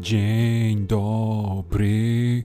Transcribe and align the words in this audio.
Dzień 0.00 0.86
dobry. 0.86 2.44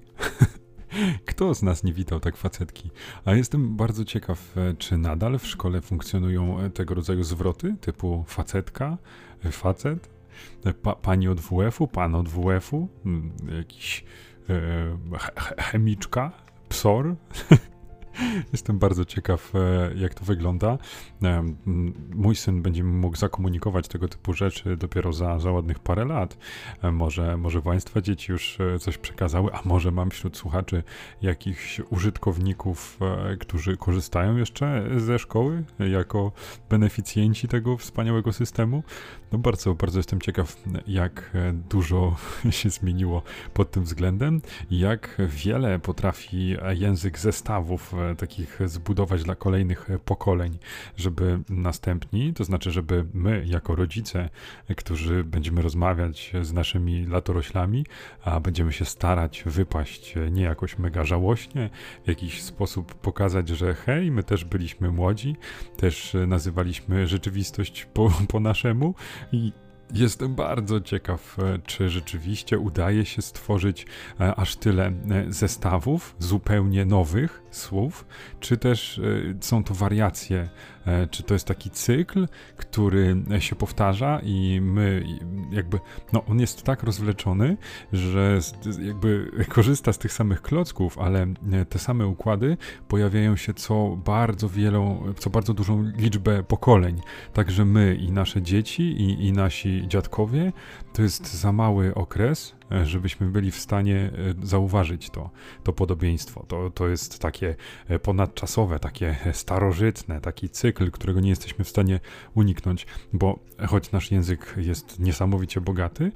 Kto 1.25 1.55
z 1.55 1.63
nas 1.63 1.83
nie 1.83 1.93
witał 1.93 2.19
tak 2.19 2.37
facetki? 2.37 2.89
A 3.25 3.33
jestem 3.33 3.75
bardzo 3.75 4.05
ciekaw, 4.05 4.57
e, 4.57 4.73
czy 4.73 4.97
nadal 4.97 5.39
w 5.39 5.47
szkole 5.47 5.81
funkcjonują 5.81 6.59
e, 6.59 6.69
tego 6.69 6.93
rodzaju 6.93 7.23
zwroty 7.23 7.75
typu 7.81 8.23
facetka, 8.27 8.97
e, 9.45 9.51
facet, 9.51 10.09
pa, 10.81 10.95
pani 10.95 11.27
od 11.27 11.39
WF-u, 11.39 11.87
pan 11.87 12.15
od 12.15 12.29
WF-u, 12.29 12.87
jakiś 13.57 14.03
e, 14.49 14.53
chemiczka, 15.57 16.31
psor. 16.69 17.15
Jestem 18.51 18.79
bardzo 18.79 19.05
ciekaw, 19.05 19.53
e, 19.55 19.93
jak 19.95 20.13
to 20.13 20.25
wygląda. 20.25 20.77
E, 21.23 21.43
mój 22.15 22.35
syn 22.35 22.61
będzie 22.61 22.83
mógł 22.83 23.17
zakomunikować 23.17 23.87
tego 23.87 24.07
typu 24.07 24.33
rzeczy 24.33 24.77
dopiero 24.77 25.13
za, 25.13 25.39
za 25.39 25.51
ładnych 25.51 25.79
parę 25.79 26.05
lat. 26.05 26.37
E, 26.81 26.91
może, 26.91 27.37
może 27.37 27.61
Państwa 27.61 28.01
dzieci 28.01 28.31
już 28.31 28.57
coś 28.79 28.97
przekazały, 28.97 29.53
a 29.53 29.61
może 29.65 29.91
mam 29.91 30.09
wśród 30.09 30.37
słuchaczy 30.37 30.83
jakichś 31.21 31.81
użytkowników, 31.89 32.99
którzy 33.39 33.77
korzystają 33.77 34.37
jeszcze 34.37 34.89
ze 34.97 35.19
szkoły 35.19 35.63
jako 35.79 36.31
beneficjenci 36.69 37.47
tego 37.47 37.77
wspaniałego 37.77 38.33
systemu. 38.33 38.83
No 39.31 39.37
bardzo, 39.37 39.73
bardzo 39.73 39.99
jestem 39.99 40.21
ciekaw, 40.21 40.57
jak 40.87 41.31
dużo 41.69 42.15
się 42.49 42.69
zmieniło 42.69 43.23
pod 43.53 43.71
tym 43.71 43.83
względem, 43.83 44.41
jak 44.71 45.17
wiele 45.29 45.79
potrafi 45.79 46.55
język 46.73 47.19
zestawów 47.19 47.93
takich 48.15 48.59
zbudować 48.65 49.23
dla 49.23 49.35
kolejnych 49.35 49.89
pokoleń, 50.05 50.59
żeby 50.97 51.39
następni, 51.49 52.33
to 52.33 52.43
znaczy, 52.43 52.71
żeby 52.71 53.05
my 53.13 53.43
jako 53.45 53.75
rodzice, 53.75 54.29
którzy 54.77 55.23
będziemy 55.23 55.61
rozmawiać 55.61 56.33
z 56.41 56.53
naszymi 56.53 57.05
latoroślami, 57.05 57.85
a 58.23 58.39
będziemy 58.39 58.73
się 58.73 58.85
starać 58.85 59.43
wypaść 59.45 60.15
nie 60.31 60.43
jakoś 60.43 60.77
mega 60.77 61.03
żałośnie, 61.03 61.69
w 62.05 62.07
jakiś 62.07 62.43
sposób 62.43 62.93
pokazać, 62.93 63.49
że 63.49 63.73
hej, 63.73 64.11
my 64.11 64.23
też 64.23 64.45
byliśmy 64.45 64.91
młodzi, 64.91 65.35
też 65.77 66.15
nazywaliśmy 66.27 67.07
rzeczywistość 67.07 67.87
po, 67.93 68.11
po 68.27 68.39
naszemu 68.39 68.95
i 69.31 69.51
Jestem 69.93 70.35
bardzo 70.35 70.81
ciekaw, 70.81 71.39
e, 71.39 71.59
czy 71.65 71.89
rzeczywiście 71.89 72.59
udaje 72.59 73.05
się 73.05 73.21
stworzyć 73.21 73.85
e, 74.19 74.35
aż 74.35 74.55
tyle 74.55 74.85
e, 74.87 74.93
zestawów 75.29 76.15
zupełnie 76.19 76.85
nowych 76.85 77.43
słów, 77.51 78.05
czy 78.39 78.57
też 78.57 79.01
są 79.41 79.63
to 79.63 79.73
wariacje 79.73 80.49
czy 81.11 81.23
to 81.23 81.33
jest 81.33 81.47
taki 81.47 81.69
cykl, 81.69 82.27
który 82.57 83.15
się 83.39 83.55
powtarza 83.55 84.19
i 84.23 84.61
my 84.61 85.03
jakby, 85.51 85.79
no 86.13 86.25
on 86.25 86.39
jest 86.39 86.63
tak 86.63 86.83
rozwleczony, 86.83 87.57
że 87.93 88.39
jakby 88.81 89.31
korzysta 89.49 89.93
z 89.93 89.97
tych 89.97 90.13
samych 90.13 90.41
klocków, 90.41 90.97
ale 90.97 91.27
e, 91.51 91.65
te 91.65 91.79
same 91.79 92.07
układy 92.07 92.57
pojawiają 92.87 93.35
się 93.35 93.53
co 93.53 93.97
bardzo 94.05 94.49
wielą, 94.49 95.13
co 95.19 95.29
bardzo 95.29 95.53
dużą 95.53 95.83
liczbę 95.97 96.43
pokoleń. 96.43 97.01
Także 97.33 97.65
my 97.65 97.95
i 97.95 98.11
nasze 98.11 98.41
dzieci 98.41 98.83
i, 98.83 99.27
i 99.27 99.33
nasi 99.33 99.87
dziadkowie 99.87 100.53
to 100.93 101.01
jest 101.01 101.33
za 101.33 101.51
mały 101.51 101.95
okres, 101.95 102.55
E, 102.62 102.62
żebyśmy 102.83 103.27
byli 103.27 103.51
w 103.51 103.59
stanie 103.59 103.95
e, 103.95 104.11
zauważyć 104.47 105.09
to, 105.09 105.29
to 105.63 105.73
podobieństwo. 105.73 106.45
To, 106.47 106.69
to 106.69 106.87
jest 106.87 107.19
takie 107.19 107.55
e, 107.87 107.99
ponadczasowe, 107.99 108.79
takie 108.79 109.15
starożytne, 109.33 110.21
taki 110.21 110.49
cykl, 110.49 110.91
którego 110.91 111.19
nie 111.19 111.29
jesteśmy 111.29 111.65
w 111.65 111.69
stanie 111.69 111.99
uniknąć, 112.35 112.87
bo 113.13 113.39
choć 113.67 113.91
nasz 113.91 114.11
język 114.11 114.55
jest 114.57 114.99
niesamowicie 114.99 115.61
bogaty, 115.61 116.11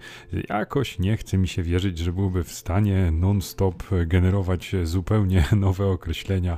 jakoś 0.50 1.00
nie 1.00 1.18
chce 1.18 1.38
mi 1.38 1.48
się 1.48 1.64
wierzyć, 1.64 1.98
że 1.98 2.14
byłby 2.14 2.44
w 2.44 2.52
stanie 2.52 3.12
non-stop 3.12 3.84
generować 4.08 4.76
zupełnie 4.84 5.46
nowe 5.56 5.88
określenia. 5.88 6.58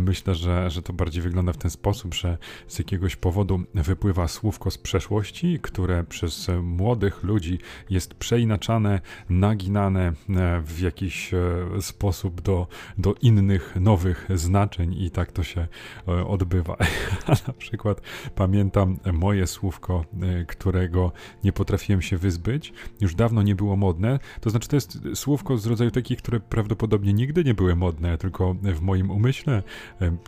Myślę, 0.00 0.34
że, 0.34 0.70
że 0.70 0.82
to 0.82 0.92
bardziej 0.92 1.22
wygląda 1.22 1.52
w 1.52 1.56
ten 1.56 1.70
sposób, 1.70 2.14
że 2.14 2.38
z 2.68 2.78
jakiegoś 2.78 3.16
powodu 3.16 3.60
wypływa 3.74 4.28
słówko 4.28 4.70
z 4.70 4.78
przeszłości, 4.78 5.58
które 5.62 6.04
przez 6.04 6.50
młodych 6.62 7.22
ludzi 7.22 7.58
jest 7.90 8.14
przeinaczane 8.14 9.00
naginane 9.40 10.06
e, 10.06 10.12
w 10.60 10.80
jakiś 10.80 11.34
e, 11.34 11.38
sposób 11.80 12.40
do, 12.40 12.66
do 12.98 13.14
innych, 13.22 13.76
nowych 13.80 14.28
znaczeń 14.34 14.94
i 15.02 15.10
tak 15.10 15.32
to 15.32 15.42
się 15.42 15.66
e, 16.08 16.26
odbywa. 16.26 16.76
na 17.46 17.52
przykład 17.52 18.00
pamiętam 18.34 18.98
moje 19.12 19.46
słówko, 19.46 20.04
którego 20.48 21.12
nie 21.44 21.52
potrafiłem 21.52 22.02
się 22.02 22.16
wyzbyć, 22.16 22.72
już 23.00 23.14
dawno 23.14 23.42
nie 23.42 23.54
było 23.54 23.76
modne, 23.76 24.18
to 24.40 24.50
znaczy 24.50 24.68
to 24.68 24.76
jest 24.76 24.98
słówko 25.14 25.58
z 25.58 25.66
rodzaju 25.66 25.90
takich, 25.90 26.18
które 26.18 26.40
prawdopodobnie 26.40 27.12
nigdy 27.12 27.44
nie 27.44 27.54
były 27.54 27.76
modne, 27.76 28.18
tylko 28.18 28.54
w 28.54 28.80
moim 28.80 29.10
umyśle 29.10 29.62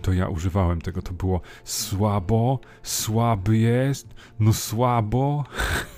to 0.03 0.13
ja 0.13 0.29
używałem 0.29 0.81
tego, 0.81 1.03
to 1.03 1.13
było 1.13 1.41
słabo, 1.65 2.61
słaby 2.83 3.59
jest, 3.59 4.15
no 4.41 4.53
słabo. 4.53 5.45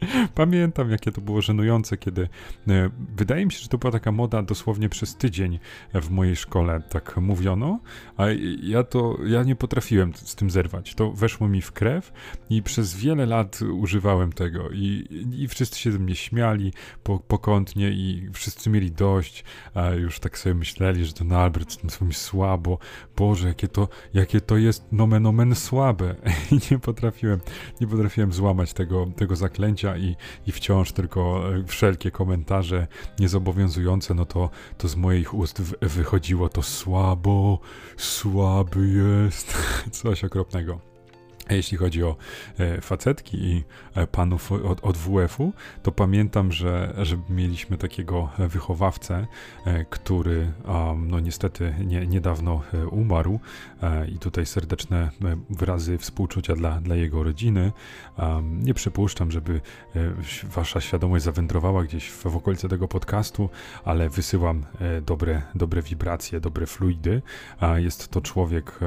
Pamiętam, 0.34 0.90
jakie 0.90 1.12
to 1.12 1.20
było 1.20 1.42
żenujące, 1.42 1.96
kiedy 1.96 2.28
e, 2.68 2.90
wydaje 3.16 3.46
mi 3.46 3.52
się, 3.52 3.58
że 3.58 3.68
to 3.68 3.78
była 3.78 3.92
taka 3.92 4.12
moda 4.12 4.42
dosłownie 4.42 4.88
przez 4.88 5.16
tydzień 5.16 5.58
w 5.94 6.10
mojej 6.10 6.36
szkole, 6.36 6.82
tak 6.88 7.16
mówiono, 7.16 7.80
a 8.16 8.24
ja 8.62 8.82
to, 8.82 9.18
ja 9.26 9.42
nie 9.42 9.56
potrafiłem 9.56 10.12
z 10.14 10.34
tym 10.34 10.50
zerwać. 10.50 10.94
To 10.94 11.12
weszło 11.12 11.48
mi 11.48 11.62
w 11.62 11.72
krew 11.72 12.12
i 12.50 12.62
przez 12.62 12.96
wiele 12.96 13.26
lat 13.26 13.60
używałem 13.62 14.32
tego. 14.32 14.70
I, 14.70 15.06
i 15.32 15.48
wszyscy 15.48 15.78
się 15.78 15.92
ze 15.92 15.98
mnie 15.98 16.16
śmiali 16.16 16.72
po, 17.02 17.18
pokątnie 17.18 17.90
i 17.90 18.28
wszyscy 18.32 18.70
mieli 18.70 18.92
dość, 18.92 19.44
a 19.74 19.90
już 19.90 20.20
tak 20.20 20.38
sobie 20.38 20.54
myśleli, 20.54 21.04
że 21.04 21.12
ten 21.12 21.32
Albert 21.32 21.98
to 21.98 22.04
mi 22.04 22.14
słabo, 22.14 22.78
Boże, 23.16 23.48
jakie 23.48 23.68
to, 23.68 23.88
jakie 24.14 24.40
to 24.40 24.56
jest 24.56 24.92
nomen 24.92 25.26
omen 25.26 25.54
słabe. 25.54 26.14
I 26.52 26.58
nie 26.70 26.78
potrafiłem, 26.78 27.40
nie 27.80 27.86
potrafiłem 27.86 28.32
złamać 28.32 28.72
tego, 28.72 29.06
tego 29.16 29.36
zaklęcia 29.36 29.87
i, 29.96 30.16
i 30.46 30.52
wciąż 30.52 30.92
tylko 30.92 31.42
e, 31.54 31.64
wszelkie 31.66 32.10
komentarze 32.10 32.86
niezobowiązujące, 33.18 34.14
no 34.14 34.24
to, 34.24 34.50
to 34.78 34.88
z 34.88 34.96
moich 34.96 35.34
ust 35.34 35.62
wychodziło 35.80 36.48
to 36.48 36.62
słabo, 36.62 37.58
słaby 37.96 38.88
jest, 38.88 39.56
coś 39.90 40.24
okropnego. 40.24 40.97
Jeśli 41.50 41.78
chodzi 41.78 42.04
o 42.04 42.16
e, 42.58 42.80
facetki 42.80 43.36
i 43.36 43.64
e, 43.94 44.06
panów 44.06 44.52
od, 44.52 44.84
od 44.84 44.96
WF-u, 44.96 45.52
to 45.82 45.92
pamiętam, 45.92 46.52
że, 46.52 46.94
że 47.02 47.18
mieliśmy 47.30 47.78
takiego 47.78 48.28
wychowawcę, 48.38 49.26
e, 49.64 49.84
który 49.84 50.52
no 50.96 51.20
niestety 51.20 51.74
nie, 51.86 52.06
niedawno 52.06 52.62
umarł 52.90 53.40
i 54.14 54.18
tutaj 54.18 54.46
serdeczne 54.46 55.10
wyrazy 55.50 55.98
współczucia 55.98 56.54
dla, 56.54 56.80
dla 56.80 56.96
jego 56.96 57.22
rodziny. 57.22 57.72
Nie 58.42 58.74
przypuszczam, 58.74 59.30
żeby 59.30 59.60
wasza 60.44 60.80
świadomość 60.80 61.24
zawędrowała 61.24 61.84
gdzieś 61.84 62.08
w, 62.08 62.22
w 62.22 62.36
okolice 62.36 62.68
tego 62.68 62.88
podcastu, 62.88 63.50
ale 63.84 64.08
wysyłam 64.08 64.64
dobre, 65.06 65.42
dobre 65.54 65.82
wibracje, 65.82 66.40
dobre 66.40 66.66
fluidy. 66.66 67.22
Jest 67.76 68.08
to 68.08 68.20
człowiek, 68.20 68.78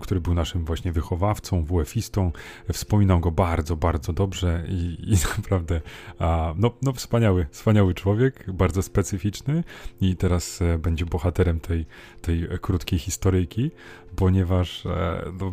który 0.00 0.20
był 0.20 0.34
naszym 0.34 0.64
właśnie 0.64 0.92
wychowawcą 0.92 1.64
WF 1.64 1.91
surfistą. 1.92 2.32
Wspominam 2.72 3.20
go 3.20 3.30
bardzo, 3.30 3.76
bardzo 3.76 4.12
dobrze 4.12 4.64
i, 4.68 4.96
i 5.06 5.12
naprawdę 5.38 5.80
a, 6.18 6.54
no, 6.56 6.70
no 6.82 6.92
wspaniały, 6.92 7.46
wspaniały 7.50 7.94
człowiek, 7.94 8.52
bardzo 8.52 8.82
specyficzny 8.82 9.64
i 10.00 10.16
teraz 10.16 10.62
e, 10.62 10.78
będzie 10.78 11.06
bohaterem 11.06 11.60
tej, 11.60 11.86
tej 12.22 12.48
krótkiej 12.60 12.98
historyjki 12.98 13.70
ponieważ 14.16 14.86
e, 14.86 15.22
no, 15.40 15.52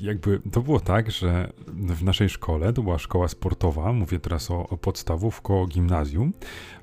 jakby 0.00 0.40
to 0.52 0.60
było 0.60 0.80
tak, 0.80 1.10
że 1.10 1.52
w 1.66 2.04
naszej 2.04 2.28
szkole, 2.28 2.72
to 2.72 2.82
była 2.82 2.98
szkoła 2.98 3.28
sportowa, 3.28 3.92
mówię 3.92 4.18
teraz 4.18 4.50
o, 4.50 4.68
o 4.68 4.76
podstawówko, 4.76 5.66
gimnazjum, 5.66 6.32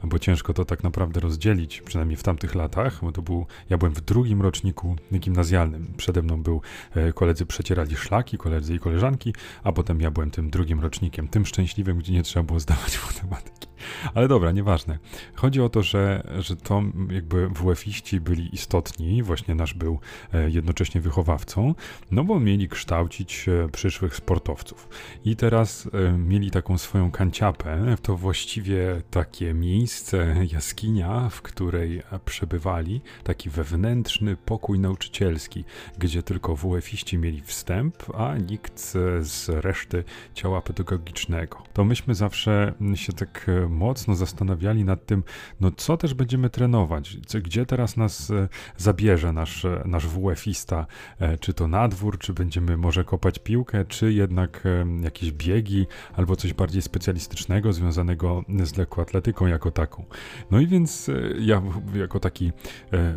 bo 0.03 0.19
ciężko 0.19 0.53
to 0.53 0.65
tak 0.65 0.83
naprawdę 0.83 1.19
rozdzielić, 1.19 1.81
przynajmniej 1.81 2.17
w 2.17 2.23
tamtych 2.23 2.55
latach, 2.55 2.99
bo 3.01 3.11
to 3.11 3.21
był, 3.21 3.45
ja 3.69 3.77
byłem 3.77 3.93
w 3.93 4.01
drugim 4.01 4.41
roczniku 4.41 4.95
gimnazjalnym, 5.13 5.93
przede 5.97 6.21
mną 6.21 6.43
był 6.43 6.61
e, 6.95 7.13
koledzy 7.13 7.45
przecierali 7.45 7.95
szlaki, 7.95 8.37
koledzy 8.37 8.73
koleżanki, 8.79 9.33
a 9.63 9.71
potem 9.71 10.01
ja 10.01 10.11
byłem 10.11 10.31
tym 10.31 10.49
drugim 10.49 10.79
rocznikiem, 10.79 11.27
tym 11.27 11.45
szczęśliwym, 11.45 11.97
gdzie 11.97 12.13
nie 12.13 12.23
trzeba 12.23 12.43
było 12.43 12.59
zdawać 12.59 12.99
matematyki. 13.07 13.58
Ale 14.15 14.27
dobra, 14.27 14.51
nieważne. 14.51 14.99
Chodzi 15.33 15.61
o 15.61 15.69
to, 15.69 15.83
że, 15.83 16.23
że 16.39 16.55
to 16.55 16.81
jakby 17.09 17.49
WF-iści 17.49 18.21
byli 18.21 18.55
istotni, 18.55 19.23
właśnie 19.23 19.55
nasz 19.55 19.73
był 19.73 19.99
e, 20.33 20.49
jednocześnie 20.49 21.01
wychowawcą, 21.01 21.75
no 22.11 22.23
bo 22.23 22.39
mieli 22.39 22.69
kształcić 22.69 23.45
e, 23.49 23.69
przyszłych 23.69 24.15
sportowców. 24.15 24.89
I 25.25 25.35
teraz 25.35 25.89
e, 25.93 26.11
mieli 26.17 26.51
taką 26.51 26.77
swoją 26.77 27.11
kanciapę, 27.11 27.95
to 28.01 28.17
właściwie 28.17 29.01
takie 29.11 29.53
miejsce, 29.53 30.35
jaskinia, 30.51 31.29
w 31.29 31.41
której 31.41 32.01
przebywali, 32.25 33.01
taki 33.23 33.49
wewnętrzny 33.49 34.35
pokój 34.35 34.79
nauczycielski, 34.79 35.63
gdzie 35.97 36.23
tylko 36.23 36.55
WF-iści 36.55 37.17
mieli 37.17 37.41
wstęp, 37.41 37.95
a 38.15 38.37
nikt 38.37 38.79
z 39.19 39.49
reszty 39.49 40.03
ciała 40.33 40.61
pedagogicznego. 40.61 41.63
To 41.73 41.85
myśmy 41.85 42.15
zawsze 42.15 42.73
się 42.95 43.13
tak 43.13 43.47
mocno 43.69 44.15
zastanawiali 44.15 44.85
nad 44.85 45.05
tym, 45.05 45.23
no 45.59 45.71
co 45.71 45.97
też 45.97 46.13
będziemy 46.13 46.49
trenować, 46.49 47.17
gdzie 47.43 47.65
teraz 47.65 47.97
nas 47.97 48.31
e, 48.31 48.47
zabierze 48.77 49.33
nasz, 49.33 49.65
e, 49.65 49.81
nasz 49.85 50.07
WF-ista, 50.07 50.85
e, 51.19 51.37
czy 51.37 51.53
to 51.53 51.67
na 51.67 51.87
dwór, 51.87 52.17
czy 52.17 52.33
będziemy 52.33 52.77
może 52.77 53.03
kopać 53.03 53.39
piłkę, 53.39 53.85
czy 53.85 54.13
jednak 54.13 54.63
jakieś 55.01 55.31
biegi, 55.31 55.87
albo 56.15 56.35
coś 56.35 56.53
bardziej 56.53 56.81
specjalistycznego, 56.81 57.73
związanego 57.73 58.43
z 58.63 58.77
lekkoatletyką 58.77 59.47
jako 59.47 59.71
taką. 59.71 60.05
No 60.51 60.59
i 60.59 60.67
więc 60.67 61.11
ja 61.39 61.61
jako 61.93 62.19
taki 62.19 62.51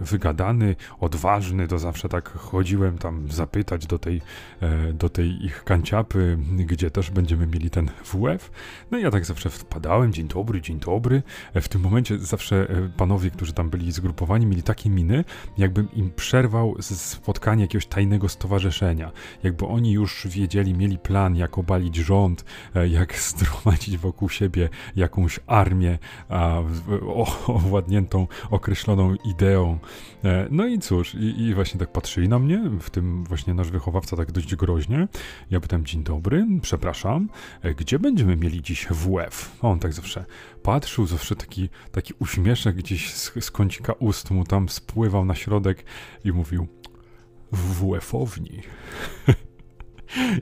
wygadany, 0.00 0.76
odważny, 1.00 1.68
to 1.68 1.78
zawsze 1.78 2.08
tak 2.08 2.28
chodziłem 2.28 2.98
tam 2.98 3.30
zapytać 3.30 3.86
do 3.86 3.98
tej, 3.98 4.20
do 4.94 5.08
tej 5.08 5.44
ich 5.44 5.64
kanciapy, 5.64 6.38
gdzie 6.56 6.90
też 6.90 7.10
będziemy 7.10 7.46
mieli 7.46 7.70
ten 7.70 7.90
WF. 8.04 8.50
No 8.90 8.98
i 8.98 9.02
ja 9.02 9.10
tak 9.10 9.24
zawsze 9.24 9.50
wpadałem, 9.50 10.12
dzień 10.12 10.28
dobry, 10.28 10.41
dzień 10.50 10.78
dobry. 10.80 11.22
E, 11.54 11.60
W 11.60 11.68
tym 11.68 11.80
momencie 11.80 12.18
zawsze 12.18 12.56
e, 12.70 12.88
panowie, 12.96 13.30
którzy 13.30 13.52
tam 13.52 13.70
byli 13.70 13.92
zgrupowani, 13.92 14.46
mieli 14.46 14.62
takie 14.62 14.90
miny, 14.90 15.24
jakbym 15.58 15.92
im 15.92 16.10
przerwał 16.10 16.76
spotkanie 16.80 17.62
jakiegoś 17.62 17.86
tajnego 17.86 18.28
stowarzyszenia. 18.28 19.12
Jakby 19.42 19.66
oni 19.66 19.92
już 19.92 20.26
wiedzieli, 20.30 20.74
mieli 20.74 20.98
plan, 20.98 21.36
jak 21.36 21.58
obalić 21.58 21.96
rząd, 21.96 22.44
e, 22.74 22.88
jak 22.88 23.18
zgromadzić 23.28 23.98
wokół 23.98 24.28
siebie 24.28 24.68
jakąś 24.96 25.40
armię 25.46 25.98
a, 26.28 26.58
o- 27.06 27.46
owładniętą 27.46 28.26
określoną 28.50 29.14
ideą. 29.24 29.78
No 30.50 30.66
i 30.66 30.78
cóż, 30.78 31.14
i, 31.14 31.40
i 31.42 31.54
właśnie 31.54 31.80
tak 31.80 31.92
patrzyli 31.92 32.28
na 32.28 32.38
mnie, 32.38 32.62
w 32.80 32.90
tym 32.90 33.24
właśnie 33.24 33.54
nasz 33.54 33.70
wychowawca 33.70 34.16
tak 34.16 34.32
dość 34.32 34.56
groźnie. 34.56 35.08
Ja 35.50 35.60
pytam, 35.60 35.84
dzień 35.84 36.02
dobry, 36.04 36.46
przepraszam, 36.62 37.28
gdzie 37.76 37.98
będziemy 37.98 38.36
mieli 38.36 38.62
dziś 38.62 38.86
WF? 38.90 39.56
On 39.62 39.78
tak 39.78 39.92
zawsze 39.92 40.24
patrzył, 40.62 41.06
zawsze 41.06 41.36
taki, 41.36 41.68
taki 41.92 42.14
uśmieszek 42.18 42.76
gdzieś 42.76 43.14
z, 43.14 43.44
z 43.44 43.50
kącika 43.50 43.92
ust 43.92 44.30
mu 44.30 44.44
tam 44.44 44.68
spływał 44.68 45.24
na 45.24 45.34
środek 45.34 45.84
i 46.24 46.32
mówił, 46.32 46.66
w 47.52 47.74
WF-owni. 47.74 48.62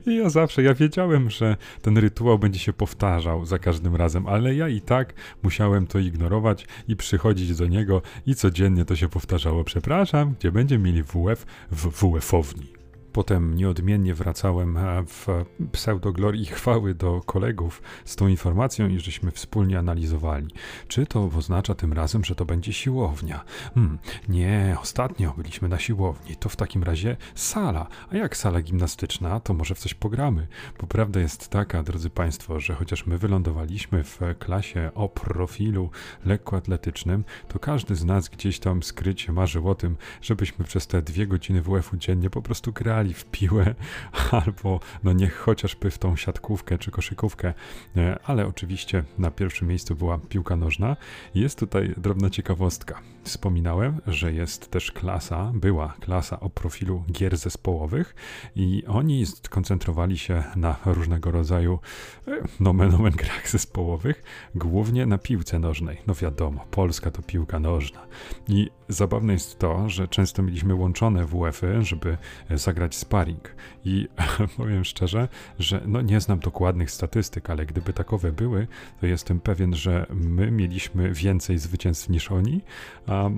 I 0.07 0.15
ja 0.15 0.29
zawsze, 0.29 0.63
ja 0.63 0.73
wiedziałem, 0.73 1.29
że 1.29 1.57
ten 1.81 1.97
rytuał 1.97 2.39
będzie 2.39 2.59
się 2.59 2.73
powtarzał 2.73 3.45
za 3.45 3.59
każdym 3.59 3.95
razem, 3.95 4.27
ale 4.27 4.55
ja 4.55 4.67
i 4.67 4.81
tak 4.81 5.13
musiałem 5.43 5.87
to 5.87 5.99
ignorować 5.99 6.67
i 6.87 6.95
przychodzić 6.95 7.55
do 7.55 7.67
niego 7.67 8.01
i 8.25 8.35
codziennie 8.35 8.85
to 8.85 8.95
się 8.95 9.09
powtarzało. 9.09 9.63
Przepraszam, 9.63 10.35
gdzie 10.39 10.51
będziemy 10.51 10.83
mieli 10.83 11.03
WF 11.03 11.45
w 11.71 11.89
WF-owni. 11.89 12.80
Potem 13.13 13.55
nieodmiennie 13.55 14.13
wracałem 14.13 14.79
w 15.07 15.27
pseudoglorii 15.71 16.45
chwały 16.45 16.95
do 16.95 17.21
kolegów 17.25 17.81
z 18.05 18.15
tą 18.15 18.27
informacją 18.27 18.87
i 18.87 18.99
żeśmy 18.99 19.31
wspólnie 19.31 19.79
analizowali. 19.79 20.47
Czy 20.87 21.05
to 21.05 21.29
oznacza 21.37 21.75
tym 21.75 21.93
razem, 21.93 22.25
że 22.25 22.35
to 22.35 22.45
będzie 22.45 22.73
siłownia? 22.73 23.43
Hmm, 23.75 23.99
nie, 24.29 24.77
ostatnio 24.81 25.33
byliśmy 25.37 25.67
na 25.67 25.79
siłowni. 25.79 26.35
To 26.35 26.49
w 26.49 26.55
takim 26.55 26.83
razie 26.83 27.17
sala. 27.35 27.87
A 28.11 28.17
jak 28.17 28.37
sala 28.37 28.61
gimnastyczna, 28.61 29.39
to 29.39 29.53
może 29.53 29.75
w 29.75 29.79
coś 29.79 29.93
pogramy. 29.93 30.47
Bo 30.79 30.87
prawda 30.87 31.19
jest 31.19 31.49
taka, 31.49 31.83
drodzy 31.83 32.09
Państwo, 32.09 32.59
że 32.59 32.75
chociaż 32.75 33.05
my 33.05 33.17
wylądowaliśmy 33.17 34.03
w 34.03 34.19
klasie 34.39 34.91
o 34.95 35.09
profilu 35.09 35.89
lekkoatletycznym, 36.25 37.23
to 37.47 37.59
każdy 37.59 37.95
z 37.95 38.05
nas 38.05 38.29
gdzieś 38.29 38.59
tam 38.59 38.83
skrycie 38.83 39.31
marzył 39.31 39.69
o 39.69 39.75
tym, 39.75 39.97
żebyśmy 40.21 40.65
przez 40.65 40.87
te 40.87 41.01
dwie 41.01 41.27
godziny 41.27 41.61
WF-u 41.61 41.97
dziennie 41.97 42.29
po 42.29 42.41
prostu 42.41 42.73
grali 42.73 43.00
w 43.09 43.25
piłę, 43.25 43.75
albo 44.45 44.79
no 45.03 45.13
niech 45.13 45.37
chociażby 45.37 45.91
w 45.91 45.97
tą 45.97 46.15
siatkówkę 46.15 46.77
czy 46.77 46.91
koszykówkę, 46.91 47.53
E, 47.97 48.19
ale 48.23 48.47
oczywiście 48.47 49.03
na 49.17 49.31
pierwszym 49.31 49.67
miejscu 49.67 49.95
była 49.95 50.17
piłka 50.17 50.55
nożna. 50.55 50.97
Jest 51.35 51.59
tutaj 51.59 51.93
drobna 51.97 52.29
ciekawostka. 52.29 53.01
Wspominałem, 53.23 54.01
że 54.07 54.33
jest 54.33 54.71
też 54.71 54.91
klasa, 54.91 55.51
była 55.55 55.93
klasa 55.99 56.39
o 56.39 56.49
profilu 56.49 57.03
gier 57.11 57.37
zespołowych 57.37 58.15
i 58.55 58.83
oni 58.87 59.25
skoncentrowali 59.25 60.17
się 60.17 60.43
na 60.55 60.75
różnego 60.85 61.31
rodzaju 61.31 61.79
e, 62.27 62.31
nomen 62.59 62.95
omen 62.95 63.13
grach 63.13 63.49
zespołowych, 63.49 64.23
głównie 64.55 65.05
na 65.05 65.17
piłce 65.17 65.59
nożnej. 65.59 65.97
No 66.07 66.15
wiadomo, 66.15 66.65
Polska 66.71 67.11
to 67.11 67.21
piłka 67.21 67.59
nożna. 67.59 68.07
I 68.47 68.69
zabawne 68.89 69.33
jest 69.33 69.59
to, 69.59 69.89
że 69.89 70.07
często 70.07 70.43
mieliśmy 70.43 70.75
łączone 70.75 71.25
WF-y, 71.25 71.83
żeby 71.83 72.17
e, 72.49 72.57
sparring. 72.95 73.55
I 73.85 74.07
powiem 74.57 74.85
szczerze, 74.85 75.27
że 75.59 75.81
no 75.85 76.01
nie 76.01 76.21
znam 76.21 76.39
dokładnych 76.39 76.91
statystyk, 76.91 77.49
ale 77.49 77.65
gdyby 77.65 77.93
takowe 77.93 78.31
były, 78.31 78.67
to 78.99 79.07
jestem 79.07 79.39
pewien, 79.39 79.75
że 79.75 80.05
my 80.09 80.51
mieliśmy 80.51 81.13
więcej 81.13 81.57
zwycięstw 81.57 82.09
niż 82.09 82.31
oni, 82.31 82.61
a 83.07 83.29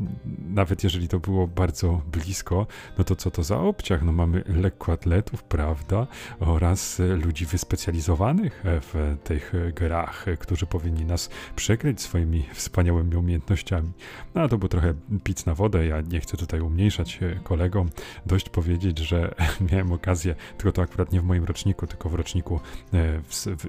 nawet 0.49 0.83
jeżeli 0.83 1.07
to 1.07 1.19
było 1.19 1.47
bardzo 1.47 2.01
blisko, 2.11 2.67
no 2.97 3.03
to 3.03 3.15
co 3.15 3.31
to 3.31 3.43
za 3.43 3.59
obciach? 3.59 4.03
No 4.03 4.11
mamy 4.11 4.43
lekkoatletów, 4.47 5.43
prawda? 5.43 6.07
Oraz 6.39 7.01
ludzi 7.23 7.45
wyspecjalizowanych 7.45 8.63
w 8.65 9.17
tych 9.23 9.53
grach, 9.75 10.25
którzy 10.39 10.65
powinni 10.65 11.05
nas 11.05 11.29
przykryć 11.55 12.01
swoimi 12.01 12.45
wspaniałymi 12.53 13.15
umiejętnościami. 13.15 13.91
No 14.35 14.41
a 14.41 14.47
to 14.47 14.57
był 14.57 14.69
trochę 14.69 14.93
pic 15.23 15.45
na 15.45 15.55
wodę, 15.55 15.85
ja 15.85 16.01
nie 16.01 16.19
chcę 16.19 16.37
tutaj 16.37 16.59
umniejszać 16.61 17.19
kolegom. 17.43 17.89
Dość 18.25 18.49
powiedzieć, 18.49 18.97
że 18.97 19.35
miałem 19.71 19.91
okazję, 19.91 20.35
tylko 20.57 20.71
to 20.71 20.81
akurat 20.81 21.11
nie 21.11 21.21
w 21.21 21.23
moim 21.23 21.43
roczniku, 21.43 21.87
tylko 21.87 22.09
w 22.09 22.13
roczniku 22.13 22.59
e, 22.93 23.21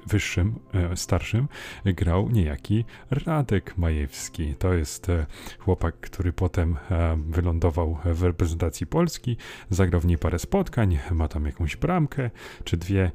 wyższym, 0.07 0.55
e, 0.73 0.97
starszym, 0.97 1.47
grał 1.85 2.29
niejaki 2.29 2.85
Radek 3.11 3.77
Majewski. 3.77 4.55
To 4.55 4.73
jest 4.73 5.09
e, 5.09 5.25
chłopak, 5.59 5.99
który 5.99 6.33
potem 6.33 6.77
wylądował 7.29 7.97
w 8.05 8.23
reprezentacji 8.23 8.87
Polski, 8.87 9.37
zagrał 9.69 10.01
w 10.01 10.05
niej 10.05 10.17
parę 10.17 10.39
spotkań, 10.39 10.99
ma 11.11 11.27
tam 11.27 11.45
jakąś 11.45 11.75
bramkę 11.75 12.29
czy 12.63 12.77
dwie. 12.77 13.11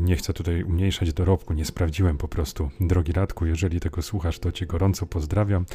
Nie 0.00 0.16
chcę 0.16 0.32
tutaj 0.32 0.62
umniejszać 0.62 1.12
dorobku, 1.12 1.54
nie 1.54 1.64
sprawdziłem 1.64 2.18
po 2.18 2.28
prostu. 2.28 2.70
Drogi 2.80 3.12
Radku, 3.12 3.46
jeżeli 3.46 3.80
tego 3.80 4.02
słuchasz, 4.02 4.38
to 4.38 4.52
cię 4.52 4.66
gorąco 4.66 5.06
pozdrawiam. 5.06 5.66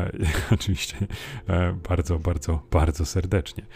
Oczywiście 0.54 0.96
bardzo, 1.88 2.18
bardzo, 2.18 2.62
bardzo 2.70 3.06
serdecznie. 3.06 3.66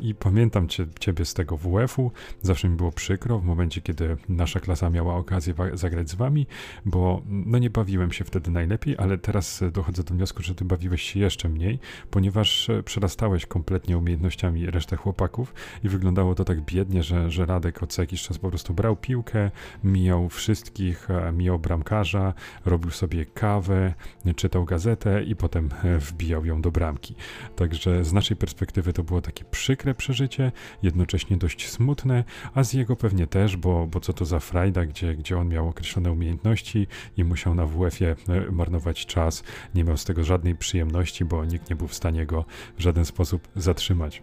I 0.00 0.14
pamiętam 0.14 0.68
cie, 0.68 0.86
ciebie 1.00 1.24
z 1.24 1.34
tego 1.40 1.56
WF-u. 1.56 2.12
Zawsze 2.42 2.68
mi 2.68 2.76
było 2.76 2.92
przykro 2.92 3.38
w 3.38 3.44
momencie, 3.44 3.80
kiedy 3.80 4.16
nasza 4.28 4.60
klasa 4.60 4.90
miała 4.90 5.14
okazję 5.14 5.54
zagrać 5.74 6.10
z 6.10 6.14
wami, 6.14 6.46
bo 6.84 7.22
no 7.26 7.58
nie 7.58 7.70
bawiłem 7.70 8.12
się 8.12 8.24
wtedy 8.24 8.50
najlepiej, 8.50 8.94
ale 8.98 9.18
teraz 9.18 9.62
e, 9.62 9.70
dochodzę 9.70 10.02
do 10.02 10.14
wniosku, 10.14 10.42
że 10.42 10.54
ty 10.54 10.64
bawiłeś 10.64 11.02
się 11.02 11.20
jeszcze 11.20 11.48
mniej, 11.48 11.78
ponieważ 12.10 12.70
e, 12.70 12.82
przerastałeś 12.82 13.46
kompletnie 13.46 13.98
umiejętnościami 13.98 14.66
resztę 14.66 14.96
chłopaków 14.96 15.54
i 15.84 15.88
wyglądało 15.88 16.34
to 16.34 16.44
tak 16.44 16.60
biednie, 16.60 17.02
że, 17.02 17.30
że 17.30 17.46
Radek 17.46 17.82
od 17.82 17.98
jakiś 17.98 18.22
czas 18.22 18.38
po 18.38 18.48
prostu 18.48 18.74
brał 18.74 18.96
piłkę, 18.96 19.50
mijał 19.84 20.28
wszystkich, 20.28 21.10
e, 21.10 21.32
mijał 21.32 21.58
bramkarza, 21.58 22.34
robił 22.64 22.90
sobie 22.90 23.26
kawę, 23.26 23.94
czytał 24.36 24.64
gazetę 24.64 25.22
i 25.22 25.36
potem 25.36 25.68
wbijał 25.98 26.44
ją 26.44 26.62
do 26.62 26.70
bramki. 26.70 27.14
Także 27.56 28.04
z 28.04 28.12
naszej 28.12 28.36
perspektywy 28.36 28.92
to 28.92 29.02
było 29.02 29.20
takie 29.20 29.44
przykre 29.44 29.94
przeżycie, 29.94 30.52
jednocześnie 30.82 31.29
dość 31.36 31.68
smutne, 31.68 32.24
a 32.54 32.64
z 32.64 32.72
jego 32.72 32.96
pewnie 32.96 33.26
też, 33.26 33.56
bo, 33.56 33.86
bo 33.86 34.00
co 34.00 34.12
to 34.12 34.24
za 34.24 34.40
frajda, 34.40 34.86
gdzie, 34.86 35.14
gdzie 35.14 35.38
on 35.38 35.48
miał 35.48 35.68
określone 35.68 36.12
umiejętności 36.12 36.86
i 37.16 37.24
musiał 37.24 37.54
na 37.54 37.66
WF-ie 37.66 38.16
e, 38.28 38.50
marnować 38.52 39.06
czas, 39.06 39.42
nie 39.74 39.84
miał 39.84 39.96
z 39.96 40.04
tego 40.04 40.24
żadnej 40.24 40.56
przyjemności, 40.56 41.24
bo 41.24 41.44
nikt 41.44 41.70
nie 41.70 41.76
był 41.76 41.88
w 41.88 41.94
stanie 41.94 42.26
go 42.26 42.44
w 42.76 42.82
żaden 42.82 43.04
sposób 43.04 43.48
zatrzymać. 43.56 44.22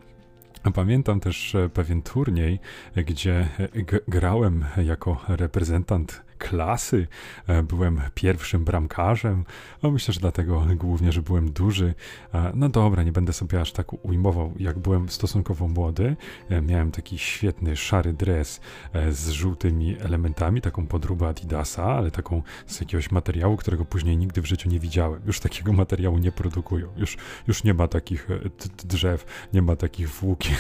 Pamiętam 0.74 1.20
też 1.20 1.56
e, 1.56 1.70
pewien 1.70 2.02
turniej, 2.02 2.60
e, 2.96 3.04
gdzie 3.04 3.50
grałem 4.08 4.66
jako 4.86 5.22
reprezentant 5.28 6.27
klasy. 6.38 7.08
E, 7.48 7.64
Byłem 7.64 8.02
pierwszym 8.16 8.64
bramkarzem. 8.66 9.46
No 9.84 9.92
myślę, 9.92 10.14
że 10.14 10.20
dlatego 10.20 10.66
głównie, 10.76 11.12
że 11.12 11.22
byłem 11.22 11.52
duży. 11.52 11.94
E, 12.34 12.52
No 12.56 12.70
dobra, 12.70 13.04
nie 13.04 13.12
będę 13.12 13.34
sobie 13.34 13.62
aż 13.62 13.72
tak 13.72 14.06
ujmował. 14.06 14.54
Jak 14.60 14.80
byłem 14.80 15.10
stosunkowo 15.10 15.68
młody, 15.68 16.16
e, 16.50 16.62
miałem 16.62 16.92
taki 16.92 17.18
świetny 17.18 17.76
szary 17.76 18.14
dres 18.14 18.62
z 19.12 19.30
żółtymi 19.30 19.98
elementami, 20.00 20.62
taką 20.62 20.88
podróbę 20.88 21.28
Adidasa, 21.28 21.84
ale 21.84 22.12
taką 22.12 22.42
z 22.68 22.80
jakiegoś 22.80 23.12
materiału, 23.12 23.58
którego 23.58 23.86
później 23.86 24.18
nigdy 24.18 24.42
w 24.42 24.46
życiu 24.46 24.70
nie 24.70 24.80
widziałem. 24.80 25.22
Już 25.26 25.40
takiego 25.40 25.74
materiału 25.74 26.18
nie 26.18 26.32
produkują. 26.32 26.88
Już, 26.98 27.18
już 27.48 27.64
nie 27.64 27.74
ma 27.74 27.88
takich 27.88 28.28
drzew, 28.84 29.26
nie 29.54 29.62
ma 29.62 29.76
takich 29.76 30.10
włókien. 30.10 30.56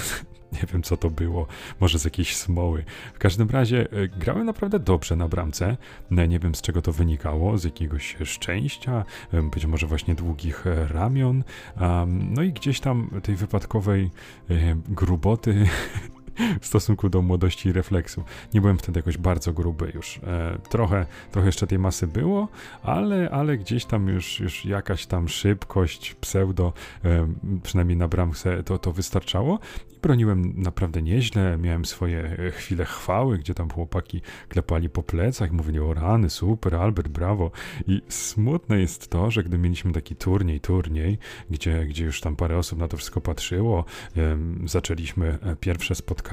Nie 0.51 0.59
wiem, 0.73 0.83
co 0.83 0.97
to 0.97 1.09
było. 1.09 1.47
Może 1.79 1.99
z 1.99 2.05
jakiejś 2.05 2.35
smoły. 2.35 2.83
W 3.13 3.19
każdym 3.19 3.49
razie 3.49 3.91
e, 3.91 4.07
grałem 4.07 4.45
naprawdę 4.45 4.79
dobrze 4.79 5.15
na 5.15 5.27
bramce. 5.27 5.77
E, 6.11 6.27
Nie 6.27 6.39
wiem, 6.39 6.55
z 6.55 6.61
czego 6.61 6.81
to 6.81 6.91
wynikało. 6.91 7.57
Z 7.57 7.63
jakiegoś 7.63 8.15
szczęścia, 8.23 9.05
e, 9.33 9.41
być 9.43 9.65
może 9.65 9.87
właśnie 9.87 10.15
długich 10.15 10.67
e, 10.67 10.87
ramion. 10.87 11.43
Am, 11.75 12.33
No 12.33 12.41
i 12.43 12.53
gdzieś 12.53 12.79
tam 12.79 13.09
tej 13.23 13.35
wypadkowej 13.35 14.11
e, 14.49 14.55
gruboty 14.89 15.65
w 16.61 16.65
stosunku 16.65 17.09
do 17.09 17.21
młodości 17.21 17.69
i 17.69 17.71
refleksu. 17.71 18.23
Nie 18.53 18.61
byłem 18.61 18.77
wtedy 18.77 18.99
jakoś 18.99 19.17
bardzo 19.17 19.53
gruby 19.53 19.91
już. 19.95 20.17
E, 20.17 20.57
trochę, 20.69 21.05
trochę 21.31 21.47
jeszcze 21.47 21.67
tej 21.67 21.79
masy 21.79 22.07
było, 22.07 22.47
ale, 22.83 23.29
ale 23.29 23.57
gdzieś 23.57 23.85
tam 23.85 24.07
już, 24.07 24.39
już 24.39 24.65
jakaś 24.65 25.05
tam 25.05 25.29
szybkość, 25.29 26.15
pseudo, 26.21 26.73
e, 27.05 27.27
przynajmniej 27.63 27.97
na 27.97 28.07
bramce 28.07 28.63
to, 28.63 28.77
to 28.77 28.91
wystarczało. 28.91 29.59
I 29.91 29.99
broniłem 29.99 30.53
naprawdę 30.57 31.01
nieźle, 31.01 31.57
miałem 31.57 31.85
swoje 31.85 32.23
e, 32.23 32.51
chwile 32.51 32.85
chwały, 32.85 33.37
gdzie 33.37 33.53
tam 33.53 33.69
chłopaki 33.69 34.21
klepali 34.49 34.89
po 34.89 35.03
plecach, 35.03 35.51
mówili 35.51 35.79
o 35.79 35.93
rany, 35.93 36.29
super, 36.29 36.75
Albert, 36.75 37.07
brawo. 37.07 37.51
I 37.87 38.01
smutne 38.09 38.79
jest 38.79 39.09
to, 39.09 39.31
że 39.31 39.43
gdy 39.43 39.57
mieliśmy 39.57 39.91
taki 39.91 40.15
turniej, 40.15 40.59
turniej, 40.59 41.17
gdzie, 41.49 41.85
gdzie 41.85 42.05
już 42.05 42.21
tam 42.21 42.35
parę 42.35 42.57
osób 42.57 42.79
na 42.79 42.87
to 42.87 42.97
wszystko 42.97 43.21
patrzyło, 43.21 43.85
zaczęliśmy 44.65 45.37
e, 45.41 45.55
pierwsze 45.55 45.95
spotkanie. 45.95 46.26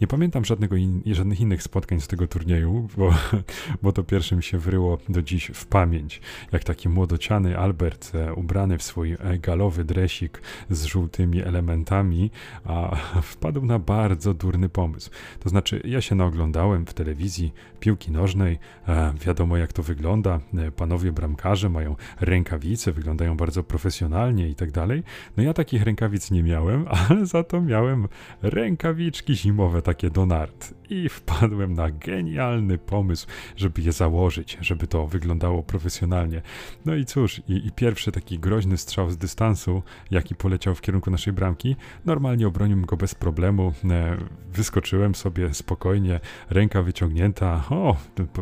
Nie 0.00 0.06
pamiętam 0.06 0.44
żadnego 0.44 0.76
in, 0.76 1.02
żadnych 1.06 1.40
innych 1.40 1.62
spotkań 1.62 2.00
z 2.00 2.08
tego 2.08 2.26
turnieju, 2.26 2.88
bo, 2.96 3.14
bo 3.82 3.92
to 3.92 4.02
pierwsze 4.02 4.36
mi 4.36 4.42
się 4.42 4.58
wryło 4.58 4.98
do 5.08 5.22
dziś 5.22 5.50
w 5.54 5.66
pamięć. 5.66 6.20
Jak 6.52 6.64
taki 6.64 6.88
młodociany 6.88 7.58
Albert, 7.58 8.14
e, 8.14 8.34
ubrany 8.34 8.78
w 8.78 8.82
swój 8.82 9.12
e, 9.12 9.38
galowy 9.38 9.84
dresik 9.84 10.42
z 10.70 10.84
żółtymi 10.84 11.42
elementami, 11.42 12.30
a 12.64 12.96
wpadł 13.32 13.66
na 13.66 13.78
bardzo 13.78 14.34
durny 14.34 14.68
pomysł. 14.68 15.10
To 15.40 15.48
znaczy, 15.48 15.80
ja 15.84 16.00
się 16.00 16.14
naoglądałem 16.14 16.86
w 16.86 16.94
telewizji 16.94 17.52
piłki 17.80 18.12
nożnej, 18.12 18.58
wiadomo 19.26 19.56
jak 19.56 19.72
to 19.72 19.82
wygląda. 19.82 20.40
Panowie 20.76 21.12
bramkarze 21.12 21.68
mają 21.68 21.96
rękawice, 22.20 22.92
wyglądają 22.92 23.36
bardzo 23.36 23.62
profesjonalnie 23.62 24.48
i 24.48 24.54
tak 24.54 24.70
dalej. 24.70 25.02
No 25.36 25.42
ja 25.42 25.52
takich 25.52 25.82
rękawic 25.82 26.30
nie 26.30 26.42
miałem, 26.42 26.84
ale 27.08 27.26
za 27.26 27.44
to 27.44 27.60
miałem 27.60 28.08
rękawiczki 28.42 29.23
zimowe 29.30 29.82
takie 29.82 30.10
do 30.10 30.26
nart. 30.26 30.74
I 30.90 31.08
wpadłem 31.08 31.74
na 31.74 31.90
genialny 31.90 32.78
pomysł, 32.78 33.26
żeby 33.56 33.82
je 33.82 33.92
założyć, 33.92 34.58
żeby 34.60 34.86
to 34.86 35.06
wyglądało 35.06 35.62
profesjonalnie. 35.62 36.42
No 36.84 36.94
i 36.94 37.04
cóż, 37.04 37.42
i, 37.48 37.66
i 37.66 37.72
pierwszy 37.72 38.12
taki 38.12 38.38
groźny 38.38 38.76
strzał 38.76 39.10
z 39.10 39.16
dystansu, 39.16 39.82
jaki 40.10 40.34
poleciał 40.34 40.74
w 40.74 40.80
kierunku 40.80 41.10
naszej 41.10 41.32
bramki, 41.32 41.76
normalnie 42.04 42.48
obroniłem 42.48 42.86
go 42.86 42.96
bez 42.96 43.14
problemu, 43.14 43.72
e, 43.90 44.16
wyskoczyłem 44.52 45.14
sobie 45.14 45.54
spokojnie, 45.54 46.20
ręka 46.50 46.82
wyciągnięta, 46.82 47.64
o, 47.70 47.96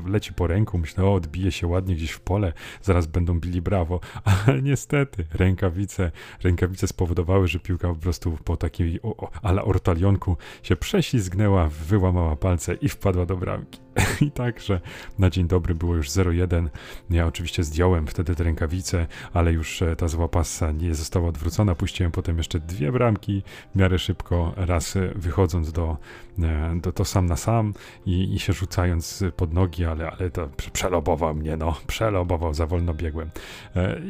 leci 0.07 0.35
po 0.35 0.47
ręku, 0.47 0.79
myślę, 0.79 1.05
o, 1.05 1.15
odbije 1.15 1.53
się 1.53 1.67
ładnie 1.67 1.95
gdzieś 1.95 2.11
w 2.11 2.21
pole, 2.21 2.53
zaraz 2.83 3.07
będą 3.07 3.41
bili 3.41 3.62
brawo, 3.62 4.01
ale 4.47 4.62
niestety 4.62 5.25
rękawice, 5.35 6.12
rękawice 6.43 6.87
spowodowały, 6.87 7.49
że 7.49 7.59
piłka 7.59 7.89
po 7.89 7.95
prostu 7.95 8.39
po 8.45 8.57
takiej 8.57 9.01
ale 9.43 9.65
ortalionku 9.65 10.37
się 10.62 10.72
prześlizgnęła, 10.76 11.69
wyłamała 11.69 12.37
palce 12.37 12.75
i 12.75 12.88
wpadła 12.88 13.26
do 13.26 13.37
bramki. 13.37 13.82
I 14.27 14.31
także 14.31 14.81
na 15.19 15.31
dzień 15.31 15.49
dobry 15.49 15.75
było 15.75 15.97
już 15.97 16.09
0-1. 16.09 16.69
Ja 17.11 17.27
oczywiście 17.27 17.65
zdjąłem 17.65 18.07
wtedy 18.07 18.35
te 18.35 18.45
rękawice, 18.45 19.07
ale 19.33 19.53
już 19.53 19.83
e, 19.83 19.97
ta 19.97 20.09
zła 20.09 20.29
pasa 20.29 20.73
nie 20.73 20.95
została 20.95 21.29
odwrócona. 21.29 21.75
Puściłem 21.75 22.13
potem 22.13 22.39
jeszcze 22.39 22.61
dwie 22.61 22.93
bramki 22.93 23.43
w 23.75 23.79
miarę 23.79 23.99
szybko, 23.99 24.53
raz 24.57 24.97
e, 24.97 25.13
wychodząc 25.15 25.73
do, 25.73 25.97
e, 26.39 26.77
do 26.83 26.93
to 26.93 27.05
sam 27.05 27.27
na 27.27 27.37
sam 27.37 27.75
i, 28.07 28.35
i 28.35 28.39
się 28.39 28.53
rzucając 28.53 29.25
pod 29.37 29.53
nogi, 29.53 29.85
ale, 29.85 30.11
ale 30.11 30.31
to 30.31 30.49
przelobował 30.73 31.35
mnie, 31.35 31.57
no, 31.57 31.77
przelobował, 31.87 32.55
za 32.55 32.67
wolno 32.67 32.95
biegłem. 32.95 33.31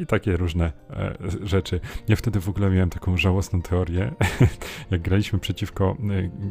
I 0.01 0.07
takie 0.07 0.37
różne 0.37 0.73
rzeczy. 1.43 1.81
Ja 2.09 2.17
wtedy 2.17 2.41
w 2.41 2.49
ogóle 2.49 2.71
miałem 2.71 2.91
taką 2.91 3.17
żałosną 3.17 3.63
teorię, 3.63 4.13
jak 4.91 5.03
graliśmy 5.03 5.39
przeciwko 5.39 5.97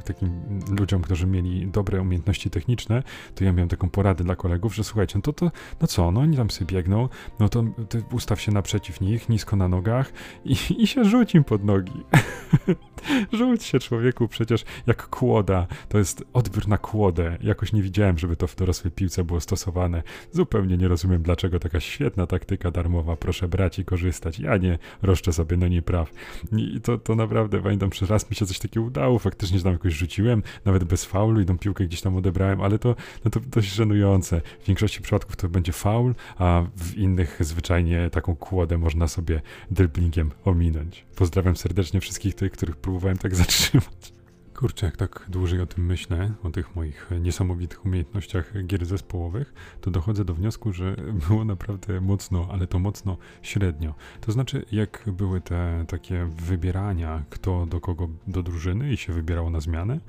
takim 0.06 0.42
ludziom, 0.80 1.02
którzy 1.02 1.28
mieli 1.28 1.68
dobre 1.68 2.02
umiejętności 2.02 2.50
techniczne, 2.50 3.04
to 3.36 3.44
ja 3.44 3.54
miałem 3.54 3.70
taką 3.70 3.90
poradę 3.90 4.24
dla 4.24 4.36
kolegów, 4.36 4.76
że 4.76 4.84
słuchajcie, 4.84 5.14
no 5.16 5.22
to, 5.22 5.34
to 5.34 5.52
no 5.82 5.88
co, 5.88 6.12
no 6.12 6.22
oni 6.22 6.38
tam 6.38 6.50
sobie 6.50 6.76
biegną, 6.76 7.10
no 7.40 7.50
to 7.50 7.64
ustaw 8.12 8.42
się 8.42 8.52
naprzeciw 8.52 9.02
nich, 9.02 9.30
nisko 9.30 9.56
na 9.56 9.68
nogach 9.68 10.14
i, 10.46 10.56
i 10.84 10.88
się 10.88 11.06
rzuć 11.06 11.36
im 11.36 11.44
pod 11.44 11.64
nogi. 11.64 12.04
Rzuć 13.34 13.64
się 13.64 13.80
człowieku, 13.80 14.28
przecież 14.28 14.66
jak 14.88 15.08
kłoda, 15.08 15.68
to 15.90 15.98
jest 15.98 16.24
odbiór 16.34 16.68
na 16.68 16.78
kłodę. 16.78 17.38
Jakoś 17.42 17.74
nie 17.74 17.82
widziałem, 17.82 18.18
żeby 18.18 18.36
to 18.36 18.48
w 18.48 18.56
dorosłej 18.56 18.92
piłce 18.92 19.24
było 19.24 19.40
stosowane. 19.40 20.04
Zupełnie 20.32 20.78
nie 20.78 20.88
rozumiem, 20.88 21.22
dlaczego 21.22 21.60
taka 21.60 21.80
świetna 21.80 22.28
taktyka 22.28 22.72
darmowa, 22.72 23.16
proszę 23.16 23.48
brać 23.48 23.80
i 23.80 23.86
korzystać. 23.86 24.40
Ja 24.40 24.58
nie 24.58 24.80
roszczę 25.02 25.34
sobie 25.34 25.58
na 25.58 25.68
niej 25.68 25.82
praw. 25.82 26.12
I 26.58 26.82
to, 26.82 26.98
to 26.98 27.16
naprawdę, 27.16 27.62
pamiętam, 27.62 27.90
że 27.94 28.06
raz 28.06 28.30
mi 28.30 28.36
się 28.36 28.46
coś 28.46 28.60
takiego 28.60 28.86
udało, 28.86 29.20
faktycznie, 29.20 29.60
tam 29.60 29.72
jakoś 29.72 29.94
rzuciłem, 29.94 30.44
nawet 30.66 30.84
bez 30.84 31.06
faulu 31.06 31.42
i 31.42 31.46
tą 31.46 31.58
piłkę 31.58 31.86
gdzieś 31.86 32.02
tam 32.02 32.16
odebrałem, 32.16 32.62
ale 32.62 32.80
to, 32.80 32.96
no 33.26 33.32
to 33.32 33.40
dość 33.40 33.74
żenujące. 33.74 34.42
W 34.64 34.68
większości 34.68 35.02
przypadków 35.02 35.36
to 35.36 35.50
będzie 35.50 35.72
faul, 35.72 36.16
a 36.38 36.64
w 36.78 36.98
innych 36.98 37.38
zwyczajnie 37.40 38.10
taką 38.10 38.36
kłodę 38.36 38.78
można 38.78 39.08
sobie 39.08 39.42
dribblingiem 39.72 40.32
ominąć. 40.46 41.06
Pozdrawiam 41.16 41.56
serdecznie 41.56 42.02
wszystkich 42.02 42.36
tych, 42.36 42.52
których 42.52 42.76
próbowałem 42.76 42.91
tak 43.22 43.36
zatrzymać. 43.46 44.14
Kurczę, 44.62 44.86
jak 44.86 44.98
tak 44.98 45.26
dłużej 45.30 45.62
o 45.62 45.66
tym 45.66 45.86
myślę, 45.86 46.32
o 46.44 46.50
tych 46.50 46.76
moich 46.76 47.10
niesamowitych 47.22 47.86
umiejętnościach 47.86 48.54
gier 48.66 48.86
zespołowych, 48.86 49.54
to 49.82 49.92
dochodzę 49.92 50.26
do 50.26 50.34
wniosku, 50.34 50.74
że 50.74 50.96
było 51.30 51.46
naprawdę 51.46 52.02
mocno, 52.02 52.48
ale 52.52 52.68
to 52.68 52.80
mocno 52.80 53.18
średnio. 53.42 53.94
To 54.22 54.32
znaczy, 54.32 54.66
jak 54.72 55.04
były 55.08 55.42
te 55.42 55.86
takie 55.88 56.26
wybierania, 56.26 57.24
kto 57.30 57.66
do 57.66 57.82
kogo 57.82 58.10
do 58.28 58.44
drużyny 58.44 58.94
i 58.94 58.98
się 58.98 59.14
wybierało 59.14 59.50
na 59.50 59.60
zmianę, 59.60 60.00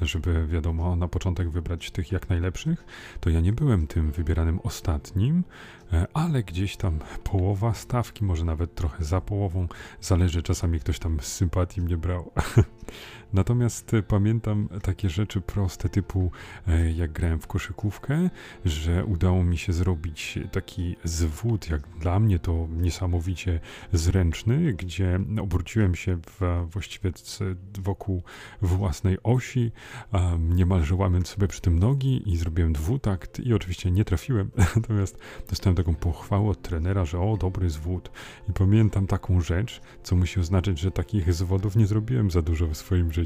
żeby 0.00 0.46
wiadomo, 0.46 0.96
na 0.96 1.08
początek 1.08 1.50
wybrać 1.50 1.90
tych 1.90 2.12
jak 2.12 2.28
najlepszych, 2.28 2.84
to 3.20 3.30
ja 3.30 3.40
nie 3.40 3.52
byłem 3.52 3.86
tym 3.86 4.12
wybieranym 4.12 4.60
ostatnim, 4.62 5.44
ale 6.14 6.42
gdzieś 6.42 6.76
tam 6.76 6.98
połowa 7.24 7.74
stawki, 7.74 8.24
może 8.24 8.44
nawet 8.44 8.74
trochę 8.74 9.04
za 9.04 9.20
połową, 9.20 9.68
zależy, 10.00 10.42
czasami 10.42 10.80
ktoś 10.80 10.98
tam 10.98 11.20
z 11.20 11.26
sympatii 11.26 11.80
mnie 11.80 11.96
brał. 11.96 12.30
Natomiast 13.32 13.94
e, 13.94 14.02
pamiętam 14.02 14.68
takie 14.82 15.10
rzeczy 15.10 15.40
proste, 15.40 15.88
typu 15.88 16.30
e, 16.68 16.92
jak 16.92 17.12
grałem 17.12 17.40
w 17.40 17.46
koszykówkę, 17.46 18.30
że 18.64 19.04
udało 19.04 19.44
mi 19.44 19.58
się 19.58 19.72
zrobić 19.72 20.38
taki 20.52 20.96
zwód, 21.04 21.70
jak 21.70 21.88
dla 22.00 22.20
mnie 22.20 22.38
to 22.38 22.68
niesamowicie 22.70 23.60
zręczny, 23.92 24.72
gdzie 24.72 25.20
obróciłem 25.40 25.94
się 25.94 26.16
w, 26.16 26.66
właściwie 26.70 27.12
wokół 27.80 28.22
własnej 28.62 29.18
osi, 29.22 29.72
niemalże 30.38 30.94
łamiąc 30.94 31.28
sobie 31.28 31.48
przy 31.48 31.60
tym 31.60 31.78
nogi 31.78 32.32
i 32.32 32.36
zrobiłem 32.36 32.72
dwutakt 32.72 33.40
i 33.40 33.54
oczywiście 33.54 33.90
nie 33.90 34.04
trafiłem, 34.04 34.50
natomiast 34.76 35.18
dostałem 35.50 35.76
taką 35.76 35.94
pochwałę 35.94 36.50
od 36.50 36.62
trenera, 36.62 37.04
że 37.04 37.20
o, 37.20 37.36
dobry 37.36 37.70
zwód. 37.70 38.10
I 38.48 38.52
pamiętam 38.52 39.06
taką 39.06 39.40
rzecz, 39.40 39.80
co 40.02 40.16
musi 40.16 40.40
oznaczać, 40.40 40.78
że 40.78 40.90
takich 40.90 41.34
zwodów 41.34 41.76
nie 41.76 41.86
zrobiłem 41.86 42.30
za 42.30 42.42
dużo 42.42 42.66
w 42.66 42.76
swoim 42.76 43.12
życiu. 43.12 43.19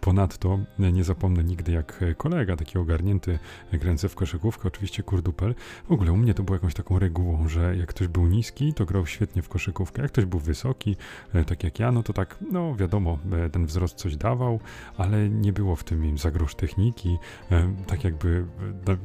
Ponadto 0.00 0.58
nie 0.78 1.04
zapomnę 1.04 1.44
nigdy, 1.44 1.72
jak 1.72 2.04
kolega, 2.16 2.56
taki 2.56 2.78
ogarnięty, 2.78 3.38
grający 3.72 4.08
w 4.08 4.14
koszykówkę, 4.14 4.68
oczywiście 4.68 5.02
kurdupel, 5.02 5.54
w 5.88 5.92
ogóle 5.92 6.12
u 6.12 6.16
mnie 6.16 6.34
to 6.34 6.42
było 6.42 6.56
jakąś 6.56 6.74
taką 6.74 6.98
regułą, 6.98 7.48
że 7.48 7.76
jak 7.76 7.88
ktoś 7.88 8.08
był 8.08 8.26
niski, 8.26 8.74
to 8.74 8.86
grał 8.86 9.06
świetnie 9.06 9.42
w 9.42 9.48
koszykówkę. 9.48 10.02
Jak 10.02 10.12
ktoś 10.12 10.24
był 10.24 10.40
wysoki, 10.40 10.96
e, 11.34 11.44
tak 11.44 11.64
jak 11.64 11.78
ja, 11.78 11.92
no 11.92 12.02
to 12.02 12.12
tak, 12.12 12.38
no 12.52 12.74
wiadomo, 12.74 13.18
e, 13.32 13.50
ten 13.50 13.66
wzrost 13.66 13.94
coś 13.96 14.16
dawał, 14.16 14.60
ale 14.96 15.28
nie 15.28 15.52
było 15.52 15.76
w 15.76 15.84
tym 15.84 16.04
im 16.04 16.18
zagroż 16.18 16.54
techniki, 16.54 17.18
e, 17.50 17.74
tak 17.86 18.04
jakby, 18.04 18.44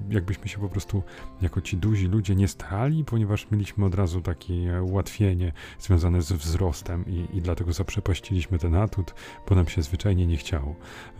jakbyśmy 0.09 0.47
się 0.47 0.59
po 0.59 0.69
prostu 0.69 1.03
jako 1.41 1.61
ci 1.61 1.77
duzi 1.77 2.07
ludzie 2.07 2.35
nie 2.35 2.47
starali, 2.47 3.05
ponieważ 3.05 3.51
mieliśmy 3.51 3.85
od 3.85 3.95
razu 3.95 4.21
takie 4.21 4.83
ułatwienie 4.83 5.51
związane 5.79 6.21
z 6.21 6.31
wzrostem 6.31 7.05
i, 7.07 7.37
i 7.37 7.41
dlatego 7.41 7.73
zaprzepaściliśmy 7.73 8.59
ten 8.59 8.75
atut, 8.75 9.13
bo 9.49 9.55
nam 9.55 9.67
się 9.67 9.81
zwyczajnie 9.81 10.16
nie 10.25 10.37
chciało. 10.37 10.75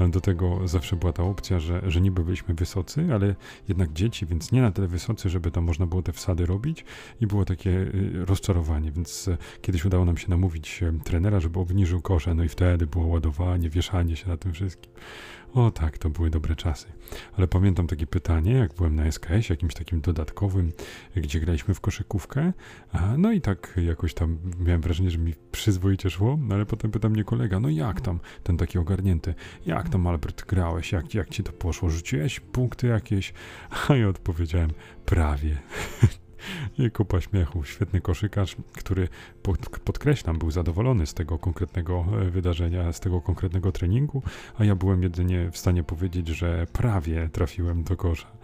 Do 0.10 0.22
tego 0.22 0.68
zawsze 0.68 0.96
była 0.96 1.14
ta 1.14 1.24
opcja, 1.24 1.60
że, 1.60 1.82
że 1.88 2.02
niby 2.02 2.24
byliśmy 2.24 2.56
wysocy, 2.56 3.08
ale 3.14 3.36
jednak 3.68 3.94
dzieci, 3.94 4.26
więc 4.26 4.52
nie 4.52 4.62
na 4.62 4.72
tyle 4.72 4.88
wysocy, 4.88 5.30
żeby 5.30 5.52
tam 5.52 5.64
można 5.64 5.86
było 5.86 6.02
te 6.02 6.12
wsady 6.12 6.46
robić 6.46 6.86
i 7.22 7.28
było 7.28 7.46
takie 7.46 7.70
y, 7.70 8.26
rozczarowanie, 8.26 8.92
więc 8.92 9.28
e, 9.28 9.38
kiedyś 9.62 9.86
udało 9.86 10.06
nam 10.06 10.18
się 10.18 10.30
namówić 10.30 10.84
e, 10.84 10.94
trenera, 11.04 11.40
żeby 11.40 11.60
obniżył 11.60 12.02
kosze, 12.02 12.34
no 12.34 12.44
i 12.44 12.50
wtedy 12.50 12.88
było 12.88 13.06
ładowanie, 13.06 13.70
wieszanie 13.70 14.16
się 14.16 14.30
na 14.30 14.38
tym 14.38 14.54
wszystkim. 14.54 14.92
O 15.54 15.72
tak, 15.72 15.98
to 15.98 16.10
były 16.10 16.30
dobre 16.30 16.56
czasy. 16.56 16.88
Ale 17.38 17.48
pamiętam 17.48 17.88
takie 17.88 18.08
pytanie, 18.08 18.54
jak 18.54 18.74
byłem 18.74 18.96
na 18.96 19.12
SKS, 19.12 19.50
jakimś 19.50 19.74
takim 19.74 20.02
dodatkowym, 20.02 20.72
gdzie 21.16 21.40
graliśmy 21.40 21.74
w 21.74 21.82
koszykówkę. 21.82 22.54
A, 22.92 23.18
no 23.18 23.32
i 23.32 23.42
tak 23.42 23.80
jakoś 23.86 24.14
tam 24.14 24.38
miałem 24.60 24.82
wrażenie, 24.82 25.12
że 25.12 25.18
mi 25.18 25.34
przyzwoicie 25.52 26.10
szło, 26.10 26.38
no 26.42 26.56
ale 26.56 26.66
potem 26.66 26.92
pyta 26.92 27.10
mnie 27.10 27.24
kolega, 27.24 27.60
no 27.60 27.70
jak 27.70 28.02
tam, 28.02 28.20
ten 28.44 28.58
taki 28.58 28.78
ogarnięty, 28.78 29.34
jak 29.66 29.90
tam 29.90 30.08
Albert 30.08 30.46
grałeś, 30.46 30.92
jak, 30.92 31.14
jak 31.14 31.30
ci 31.30 31.44
to 31.44 31.52
poszło, 31.52 31.90
rzuciłeś 31.90 32.40
punkty 32.40 32.88
jakieś? 32.88 33.34
A 33.88 33.96
ja 33.96 34.08
odpowiedziałem, 34.08 34.72
prawie. 35.06 35.58
I 36.80 36.92
kupa 36.92 37.22
śmiechu. 37.22 37.64
Świetny 37.64 38.02
koszykarz, 38.02 38.56
który 38.74 39.08
pod, 39.44 39.58
podkreślam, 39.80 40.40
był 40.40 40.52
zadowolony 40.52 41.06
z 41.06 41.14
tego 41.14 41.40
konkretnego 41.40 42.06
e, 42.22 42.26
wydarzenia, 42.26 42.94
z 42.94 43.00
tego 43.00 43.22
konkretnego 43.22 43.72
treningu, 43.72 44.24
a 44.58 44.66
ja 44.66 44.76
byłem 44.76 45.04
jedynie 45.04 45.52
w 45.52 45.58
stanie 45.58 45.84
powiedzieć, 45.84 46.28
że 46.28 46.68
prawie 46.74 47.30
trafiłem 47.30 47.84
do 47.84 47.98
kosza. 47.98 48.37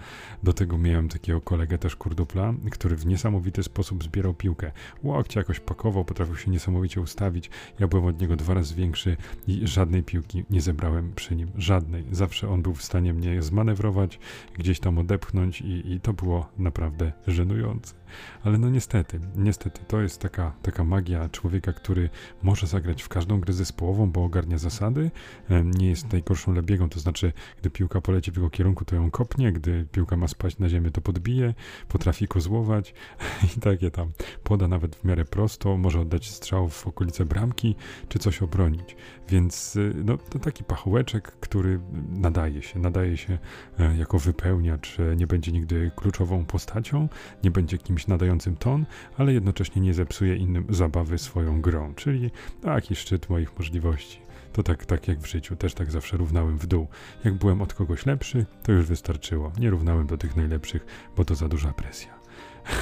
Do 0.44 0.54
tego 0.54 0.78
miałem 0.78 1.10
takiego 1.10 1.42
kolegę 1.42 1.78
też 1.78 1.96
kurdupla, 1.96 2.54
który 2.72 2.96
w 2.96 3.06
niesamowity 3.06 3.64
sposób 3.64 4.04
zbierał 4.04 4.34
piłkę. 4.34 4.72
Łokcie 5.04 5.40
jakoś 5.40 5.60
pakował, 5.60 6.06
potrafił 6.06 6.36
się 6.36 6.52
niesamowicie 6.52 7.02
ustawić. 7.02 7.50
Ja 7.80 7.88
byłem 7.88 8.06
od 8.06 8.22
niego 8.22 8.36
dwa 8.36 8.54
razy 8.54 8.76
większy 8.76 9.18
i 9.48 9.68
żadnej 9.68 10.04
piłki 10.04 10.44
nie 10.50 10.62
zebrałem 10.62 11.14
przy 11.16 11.36
nim. 11.36 11.52
Żadnej. 11.56 12.06
Zawsze 12.12 12.50
on 12.50 12.62
był 12.62 12.74
w 12.74 12.84
stanie 12.84 13.14
mnie 13.14 13.42
zmanewrować, 13.42 14.20
gdzieś 14.54 14.80
tam 14.80 14.98
odepchnąć 14.98 15.62
i, 15.62 15.94
i 15.94 16.00
to 16.00 16.14
było 16.14 16.50
naprawdę 16.58 17.12
żenujące. 17.28 17.94
Ale 18.44 18.58
no 18.58 18.70
niestety, 18.70 19.20
niestety 19.36 19.82
to 19.88 20.02
jest 20.02 20.22
taka, 20.22 20.52
taka 20.62 20.84
magia 20.84 21.30
człowieka, 21.30 21.74
który 21.74 22.10
może 22.44 22.68
zagrać 22.68 23.04
w 23.04 23.10
każdą 23.10 23.40
grę 23.40 23.54
zespołową, 23.54 24.12
bo 24.12 24.24
ogarnia 24.24 24.58
zasady, 24.58 25.12
nie 25.50 25.90
jest 25.90 26.12
najgorszą 26.12 26.54
lebiegą, 26.54 26.90
to 26.90 27.00
znaczy, 27.00 27.34
gdy 27.60 27.70
piłka 27.70 28.02
poleci 28.02 28.32
w 28.32 28.36
jego 28.36 28.50
kierunku, 28.50 28.86
to 28.86 28.96
ją 28.96 29.12
kopnie, 29.12 29.52
gdy 29.52 29.86
piłka 29.94 30.18
ma 30.18 30.28
spaść 30.28 30.60
na 30.60 30.70
ziemię, 30.70 30.92
to 30.92 31.02
podbije, 31.02 31.54
potrafi 31.88 32.28
kozłować 32.28 32.94
i 33.58 33.60
takie 33.60 33.92
tam. 33.92 34.12
Poda 34.44 34.68
nawet 34.68 34.96
w 34.96 35.04
miarę 35.04 35.26
prosto, 35.26 35.78
może 35.78 36.00
oddać 36.00 36.30
strzał 36.30 36.70
w 36.70 36.88
okolice 36.88 37.26
bramki, 37.26 37.76
czy 38.10 38.20
coś 38.20 38.42
obronić. 38.42 38.96
Więc 39.30 39.76
y, 39.76 39.94
no, 40.06 40.18
to 40.18 40.40
taki 40.40 40.64
pachołeczek, 40.64 41.32
który 41.32 41.80
nadaje 42.10 42.62
się, 42.62 42.80
nadaje 42.80 43.18
się 43.18 43.38
e, 43.80 43.98
jako 43.98 44.20
wypełniacz, 44.20 45.00
e, 45.00 45.16
nie 45.16 45.28
będzie 45.28 45.52
nigdy 45.52 45.92
kluczową 45.96 46.46
postacią, 46.46 47.10
nie 47.44 47.52
będzie 47.52 47.78
kimś 47.78 48.08
nadającym 48.08 48.56
ton, 48.56 48.86
ale 49.18 49.34
jednocześnie 49.34 49.82
nie 49.82 49.94
zepsuje 49.94 50.36
innym 50.36 50.66
zabawy 50.70 51.18
swoją 51.18 51.62
grą, 51.62 51.94
czyli 51.96 52.32
taki 52.62 52.96
szczyt 52.96 53.30
moich 53.30 53.58
możliwości. 53.58 54.23
To 54.54 54.64
tak, 54.64 54.86
tak 54.86 55.08
jak 55.08 55.20
w 55.20 55.28
życiu, 55.28 55.56
też 55.56 55.74
tak 55.74 55.92
zawsze 55.92 56.18
równałem 56.18 56.58
w 56.58 56.66
dół. 56.68 56.88
Jak 57.24 57.34
byłem 57.34 57.62
od 57.62 57.74
kogoś 57.74 58.06
lepszy, 58.06 58.46
to 58.64 58.72
już 58.72 58.86
wystarczyło. 58.86 59.52
Nie 59.60 59.70
równałem 59.70 60.08
do 60.08 60.18
tych 60.18 60.36
najlepszych, 60.36 60.86
bo 61.16 61.26
to 61.26 61.36
za 61.36 61.48
duża 61.48 61.74
presja. 61.74 62.14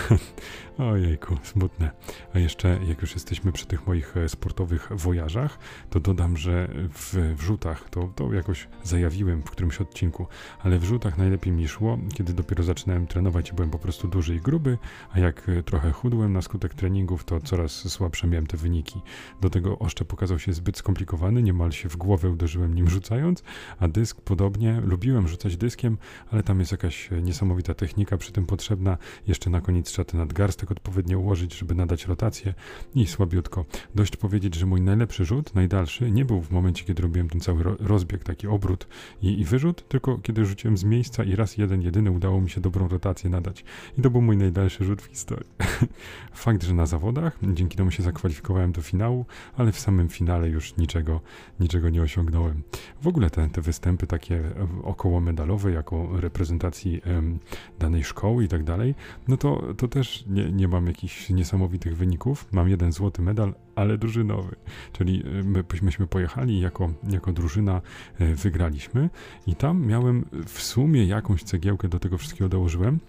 Ojejku, 0.90 1.38
smutne. 1.44 1.92
A 2.34 2.40
jeszcze, 2.40 2.80
jak 2.88 3.02
już 3.02 3.14
jesteśmy 3.14 3.52
przy 3.52 3.66
tych 3.66 3.88
moich 3.88 4.18
e, 4.18 4.30
sportowych 4.30 4.90
wojażach, 4.96 5.60
to 5.90 6.00
dodam, 6.00 6.38
że 6.38 6.68
w 6.94 7.34
wrzutach, 7.38 7.90
to, 7.90 8.10
to 8.16 8.34
jakoś 8.34 8.68
zajawiłem 8.84 9.42
w 9.42 9.52
którymś 9.52 9.82
odcinku, 9.82 10.28
ale 10.60 10.80
w 10.80 10.82
wrzutach 10.82 11.18
najlepiej 11.18 11.54
mi 11.54 11.68
szło, 11.68 11.98
kiedy 12.14 12.34
dopiero 12.34 12.64
zaczynałem 12.64 13.08
trenować 13.08 13.52
byłem 13.52 13.70
po 13.70 13.80
prostu 13.80 14.08
duży 14.08 14.36
i 14.36 14.40
gruby, 14.40 14.78
a 15.12 15.20
jak 15.20 15.50
e, 15.50 15.64
trochę 15.64 15.92
chudłem 15.92 16.34
na 16.34 16.42
skutek 16.42 16.74
treningów, 16.74 17.24
to 17.24 17.42
coraz 17.42 17.72
słabsze 17.72 18.28
miałem 18.28 18.48
te 18.48 18.58
wyniki. 18.58 19.02
Do 19.42 19.50
tego 19.50 19.80
oszczep 19.80 20.14
okazał 20.14 20.40
się 20.40 20.54
zbyt 20.54 20.78
skomplikowany, 20.78 21.44
niemal 21.44 21.72
się 21.72 21.90
w 21.90 21.98
głowę 21.98 22.30
uderzyłem 22.30 22.76
nim 22.76 22.90
rzucając, 22.90 23.44
a 23.80 23.88
dysk 23.88 24.22
podobnie. 24.22 24.82
Lubiłem 24.86 25.28
rzucać 25.28 25.58
dyskiem, 25.58 25.98
ale 26.32 26.44
tam 26.44 26.60
jest 26.60 26.72
jakaś 26.72 27.12
e, 27.12 27.22
niesamowita 27.22 27.74
technika 27.74 28.18
przy 28.18 28.32
tym 28.32 28.46
potrzebna. 28.46 28.98
Jeszcze 29.28 29.50
na 29.50 29.62
koniec 29.62 29.88
trzeba 29.88 30.06
ten 30.06 30.20
nadgarstek 30.20 30.71
odpowiednio 30.72 31.20
ułożyć, 31.20 31.58
żeby 31.58 31.76
nadać 31.76 32.06
rotację 32.06 32.54
i 32.96 33.08
słabiutko. 33.08 33.66
Dość 33.96 34.16
powiedzieć, 34.16 34.56
że 34.56 34.66
mój 34.66 34.82
najlepszy 34.82 35.26
rzut, 35.26 35.56
najdalszy, 35.56 36.12
nie 36.12 36.26
był 36.26 36.42
w 36.42 36.52
momencie, 36.52 36.86
kiedy 36.86 37.02
robiłem 37.02 37.30
ten 37.30 37.42
cały 37.42 37.64
rozbieg, 37.64 38.24
taki 38.24 38.48
obrót 38.48 38.88
i, 39.22 39.40
i 39.40 39.46
wyrzut, 39.46 39.88
tylko 39.88 40.18
kiedy 40.18 40.46
rzuciłem 40.46 40.78
z 40.78 40.84
miejsca 40.84 41.24
i 41.24 41.36
raz 41.36 41.58
jeden, 41.58 41.82
jedyny 41.82 42.12
udało 42.12 42.42
mi 42.42 42.50
się 42.50 42.62
dobrą 42.62 42.88
rotację 42.88 43.30
nadać. 43.30 43.64
I 43.98 44.02
to 44.02 44.10
był 44.10 44.22
mój 44.22 44.38
najdalszy 44.38 44.86
rzut 44.86 45.02
w 45.02 45.06
historii. 45.06 45.50
Fakt, 46.34 46.64
że 46.64 46.74
na 46.74 46.86
zawodach, 46.86 47.40
dzięki 47.54 47.78
temu 47.78 47.92
się 47.92 48.04
zakwalifikowałem 48.04 48.72
do 48.72 48.82
finału, 48.82 49.26
ale 49.58 49.72
w 49.72 49.80
samym 49.80 50.10
finale 50.10 50.50
już 50.50 50.78
niczego, 50.78 51.22
niczego 51.60 51.90
nie 51.90 52.02
osiągnąłem. 52.02 52.64
W 53.02 53.08
ogóle 53.08 53.30
te, 53.30 53.50
te 53.50 53.62
występy 53.62 54.08
takie 54.08 54.44
około 54.84 55.22
medalowe, 55.22 55.72
jako 55.72 56.10
reprezentacji 56.14 57.02
em, 57.04 57.40
danej 57.80 58.04
szkoły 58.04 58.44
i 58.44 58.48
tak 58.48 58.64
dalej, 58.64 58.96
no 59.28 59.38
to, 59.38 59.74
to 59.78 59.88
też 59.88 60.26
nie, 60.28 60.51
nie 60.52 60.68
mam 60.68 60.88
jakichś 60.88 61.30
niesamowitych 61.30 61.98
wyników. 61.98 62.48
Mam 62.52 62.70
jeden 62.70 62.92
złoty 62.92 63.22
medal, 63.22 63.54
ale 63.76 63.98
drużynowy. 63.98 64.56
Czyli 64.94 65.24
e, 65.26 65.44
my, 65.44 65.64
myśmy 65.82 66.08
pojechali 66.08 66.60
jako, 66.60 66.94
jako 67.10 67.32
drużyna 67.34 67.82
e, 68.20 68.36
wygraliśmy 68.36 69.10
i 69.48 69.56
tam 69.56 69.86
miałem 69.86 70.26
w 70.46 70.62
sumie 70.62 71.06
jakąś 71.06 71.44
cegiełkę 71.44 71.88
do 71.88 72.00
tego 72.00 72.18
wszystkiego 72.18 72.50
dołożyłem. 72.50 73.00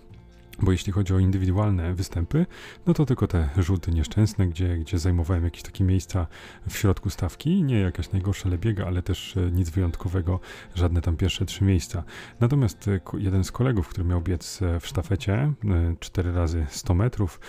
Bo 0.60 0.72
jeśli 0.72 0.92
chodzi 0.92 1.14
o 1.14 1.18
indywidualne 1.18 1.94
występy, 1.94 2.46
no 2.86 2.94
to 2.94 3.06
tylko 3.06 3.26
te 3.26 3.48
rzuty 3.56 3.92
nieszczęsne, 3.92 4.46
gdzie, 4.46 4.78
gdzie 4.78 4.98
zajmowałem 4.98 5.44
jakieś 5.44 5.62
takie 5.62 5.84
miejsca 5.84 6.26
w 6.68 6.76
środku 6.76 7.10
stawki. 7.10 7.62
Nie 7.62 7.80
jakaś 7.80 8.12
najgorsza 8.12 8.48
lebiega, 8.48 8.86
ale 8.86 9.02
też 9.02 9.36
e, 9.36 9.50
nic 9.50 9.70
wyjątkowego, 9.70 10.40
żadne 10.74 11.00
tam 11.00 11.16
pierwsze 11.16 11.44
trzy 11.44 11.64
miejsca. 11.64 12.04
Natomiast 12.40 12.88
e, 12.88 13.00
jeden 13.18 13.44
z 13.44 13.52
kolegów, 13.52 13.88
który 13.88 14.04
miał 14.04 14.20
biec 14.20 14.62
e, 14.62 14.80
w 14.80 14.86
sztafecie 14.86 15.52
4 16.00 16.32
razy 16.32 16.66
100 16.68 16.94
metrów, 16.94 17.40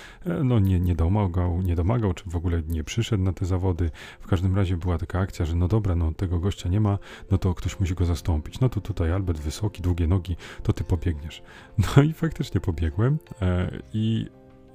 no 0.43 0.59
nie, 0.59 0.79
nie 0.79 0.95
domagał, 0.95 1.61
nie 1.61 1.75
domagał, 1.75 2.13
czy 2.13 2.29
w 2.29 2.35
ogóle 2.35 2.61
nie 2.67 2.83
przyszedł 2.83 3.23
na 3.23 3.33
te 3.33 3.45
zawody. 3.45 3.91
W 4.19 4.27
każdym 4.27 4.55
razie 4.55 4.77
była 4.77 4.97
taka 4.97 5.19
akcja, 5.19 5.45
że 5.45 5.55
no 5.55 5.67
dobra, 5.67 5.95
no 5.95 6.11
tego 6.11 6.39
gościa 6.39 6.69
nie 6.69 6.79
ma, 6.79 6.97
no 7.31 7.37
to 7.37 7.53
ktoś 7.53 7.79
musi 7.79 7.95
go 7.95 8.05
zastąpić. 8.05 8.59
No 8.59 8.69
to 8.69 8.81
tutaj 8.81 9.11
Albert 9.11 9.39
wysoki, 9.39 9.81
długie 9.81 10.07
nogi, 10.07 10.35
to 10.63 10.73
ty 10.73 10.83
pobiegniesz. 10.83 11.43
No 11.77 12.03
i 12.03 12.13
faktycznie 12.13 12.61
pobiegłem 12.61 13.02
pobiegłem 13.03 13.17
e, 13.41 13.69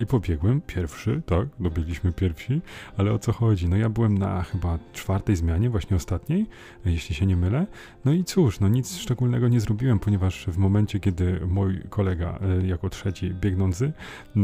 i 0.01 0.07
pobiegłem 0.07 0.61
pierwszy, 0.61 1.23
tak, 1.27 1.49
dobiegliśmy 1.61 2.13
pierwsi, 2.13 2.61
ale 2.97 3.13
o 3.13 3.19
co 3.19 3.33
chodzi? 3.33 3.69
No 3.69 3.77
ja 3.77 3.89
byłem 3.89 4.19
na 4.19 4.43
chyba 4.43 4.79
czwartej 4.93 5.37
zmianie, 5.37 5.71
właśnie 5.71 5.97
ostatniej, 5.97 6.47
jeśli 6.85 7.15
się 7.15 7.27
nie 7.27 7.37
mylę. 7.37 7.67
No 8.05 8.13
i 8.13 8.25
cóż, 8.25 8.61
no 8.61 8.69
nic 8.69 8.97
szczególnego 8.97 9.49
nie 9.49 9.61
zrobiłem, 9.61 9.99
ponieważ 9.99 10.47
w 10.47 10.59
momencie, 10.59 11.01
kiedy 11.01 11.41
mój 11.47 11.81
kolega 11.91 12.39
e, 12.63 12.67
jako 12.67 12.91
trzeci 12.91 13.35
biegnący 13.35 13.93
e, 14.37 14.41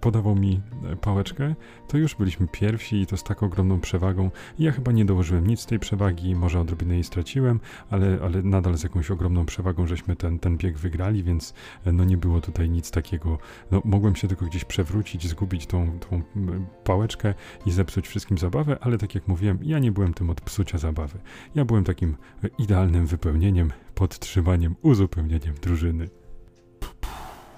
podawał 0.00 0.34
mi 0.34 0.60
pałeczkę, 1.00 1.54
to 1.88 1.98
już 1.98 2.14
byliśmy 2.14 2.48
pierwsi 2.48 3.00
i 3.00 3.06
to 3.06 3.16
z 3.16 3.24
tak 3.24 3.42
ogromną 3.42 3.80
przewagą. 3.80 4.30
Ja 4.58 4.72
chyba 4.72 4.92
nie 4.92 5.04
dołożyłem 5.04 5.46
nic 5.46 5.60
z 5.60 5.66
tej 5.66 5.78
przewagi, 5.78 6.34
może 6.34 6.60
odrobinę 6.60 6.94
jej 6.94 7.04
straciłem, 7.04 7.60
ale, 7.90 8.18
ale 8.22 8.42
nadal 8.42 8.76
z 8.76 8.82
jakąś 8.82 9.10
ogromną 9.10 9.46
przewagą 9.46 9.86
żeśmy 9.86 10.16
ten, 10.16 10.38
ten 10.38 10.56
bieg 10.56 10.78
wygrali, 10.78 11.22
więc 11.22 11.54
e, 11.84 11.92
no 11.92 12.04
nie 12.04 12.16
było 12.16 12.40
tutaj 12.40 12.70
nic 12.70 12.90
takiego. 12.90 13.38
No 13.70 13.82
mogłem 13.84 14.16
się 14.16 14.28
tylko 14.28 14.46
gdzieś 14.46 14.64
przewrócić, 14.82 15.28
zgubić 15.28 15.66
tą, 15.66 15.98
tą 15.98 16.22
pałeczkę 16.84 17.34
i 17.66 17.70
zepsuć 17.70 18.08
wszystkim 18.08 18.38
zabawę, 18.38 18.76
ale 18.80 18.98
tak 18.98 19.14
jak 19.14 19.28
mówiłem, 19.28 19.58
ja 19.62 19.78
nie 19.78 19.92
byłem 19.92 20.14
tym 20.14 20.30
od 20.30 20.40
psucia 20.40 20.78
zabawy. 20.78 21.18
Ja 21.54 21.64
byłem 21.64 21.84
takim 21.84 22.16
idealnym 22.58 23.06
wypełnieniem, 23.06 23.72
podtrzymaniem, 23.94 24.76
uzupełnieniem 24.82 25.54
drużyny. 25.54 26.08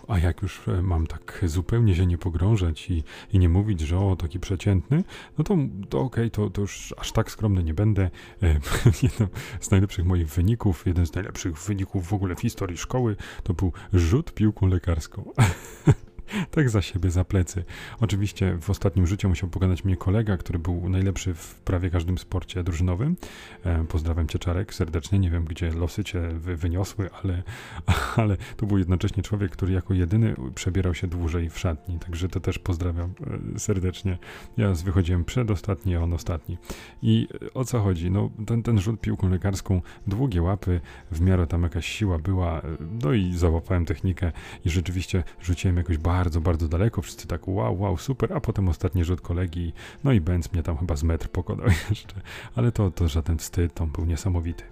A 0.09 0.19
jak 0.19 0.43
już 0.43 0.69
e, 0.69 0.83
mam 0.83 1.07
tak 1.07 1.41
zupełnie 1.47 1.95
się 1.95 2.07
nie 2.07 2.19
pogrążać 2.19 2.91
i, 2.91 3.03
i 3.33 3.39
nie 3.39 3.49
mówić, 3.49 3.81
że 3.81 3.99
o, 3.99 4.17
taki 4.17 4.41
przeciętny, 4.41 5.05
no 5.39 5.45
to, 5.45 5.57
to 5.89 6.01
okej, 6.01 6.27
okay, 6.27 6.31
to, 6.31 6.51
to 6.51 6.61
już 6.61 6.95
aż 6.99 7.13
tak 7.13 7.31
skromny 7.31 7.65
nie 7.65 7.75
będę. 7.75 8.11
E, 8.43 8.61
jeden 9.03 9.29
z 9.61 9.71
najlepszych 9.71 10.05
moich 10.05 10.29
wyników, 10.29 10.87
jeden 10.87 11.07
z 11.07 11.15
najlepszych 11.15 11.59
wyników 11.59 12.07
w 12.07 12.13
ogóle 12.13 12.35
w 12.35 12.41
historii 12.41 12.77
szkoły, 12.77 13.17
to 13.43 13.55
był 13.55 13.73
rzut 13.93 14.35
piłką 14.35 14.67
lekarską. 14.67 15.25
tak 16.51 16.71
za 16.71 16.83
siebie, 16.83 17.11
za 17.11 17.25
plecy. 17.25 17.65
Oczywiście 18.01 18.59
w 18.61 18.71
ostatnim 18.71 19.07
życiu 19.07 19.29
musiał 19.29 19.49
pogadać 19.49 19.85
mnie 19.85 19.97
kolega, 19.97 20.37
który 20.37 20.59
był 20.59 20.89
najlepszy 20.89 21.35
w 21.35 21.55
prawie 21.55 21.91
każdym 21.91 22.19
sporcie 22.19 22.63
drużynowym. 22.63 23.17
E, 23.65 23.85
pozdrawiam 23.85 24.29
cię 24.29 24.39
Czarek 24.39 24.75
serdecznie, 24.75 25.19
nie 25.19 25.31
wiem 25.31 25.45
gdzie 25.45 25.71
losy 25.71 26.05
cię 26.05 26.21
wy, 26.21 26.57
wyniosły, 26.57 27.11
ale, 27.23 27.43
ale 28.17 28.37
to 28.57 28.67
był 28.67 28.79
jednocześnie 28.79 29.23
człowiek, 29.23 29.53
który 29.53 29.73
jako 29.73 29.95
jedyny 29.95 30.35
przebierał 30.55 30.95
się 30.95 31.07
dłużej 31.07 31.51
w 31.51 31.59
szatni, 31.59 31.99
także 31.99 32.29
to 32.29 32.41
też 32.41 32.59
pozdrawiam 32.59 33.13
e, 33.55 33.59
serdecznie. 33.59 34.19
Ja 34.57 34.73
wychodziłem 34.73 35.25
przedostatni, 35.25 35.97
a 35.97 36.01
on 36.01 36.13
ostatni. 36.13 36.59
I 37.03 37.29
o 37.55 37.65
co 37.65 37.81
chodzi? 37.81 38.11
No 38.11 38.31
ten, 38.47 38.63
ten 38.63 38.81
rzut 38.81 39.01
piłką 39.01 39.29
lekarską, 39.29 39.83
długie 40.07 40.43
łapy, 40.43 40.81
w 41.11 41.21
miarę 41.21 41.47
tam 41.47 41.63
jakaś 41.63 41.87
siła 41.87 42.19
była, 42.19 42.59
e, 42.59 42.63
no 43.03 43.13
i 43.13 43.37
załapałem 43.37 43.85
technikę 43.85 44.33
i 44.65 44.71
rzeczywiście 44.71 45.23
rzuciłem 45.41 45.77
jakoś 45.77 45.99
bardzo 45.99 46.14
bardzo, 46.19 46.41
bardzo 46.41 46.69
daleko, 46.69 47.03
wszyscy 47.03 47.27
tak 47.27 47.49
wow, 47.49 47.81
wow, 47.81 47.99
super, 47.99 48.33
a 48.33 48.41
potem 48.41 48.69
ostatni 48.69 49.05
rzut 49.05 49.21
kolegi, 49.21 49.73
no 50.05 50.13
i 50.13 50.21
Benz 50.21 50.53
mnie 50.53 50.63
tam 50.63 50.77
chyba 50.77 50.97
z 50.97 51.03
metr 51.03 51.29
pokonał 51.29 51.67
jeszcze, 51.91 52.21
ale 52.55 52.73
to, 52.73 52.91
to 52.91 53.09
żaden 53.09 53.39
wstyd, 53.39 53.81
on 53.81 53.91
był 53.91 54.05
niesamowity. 54.05 54.65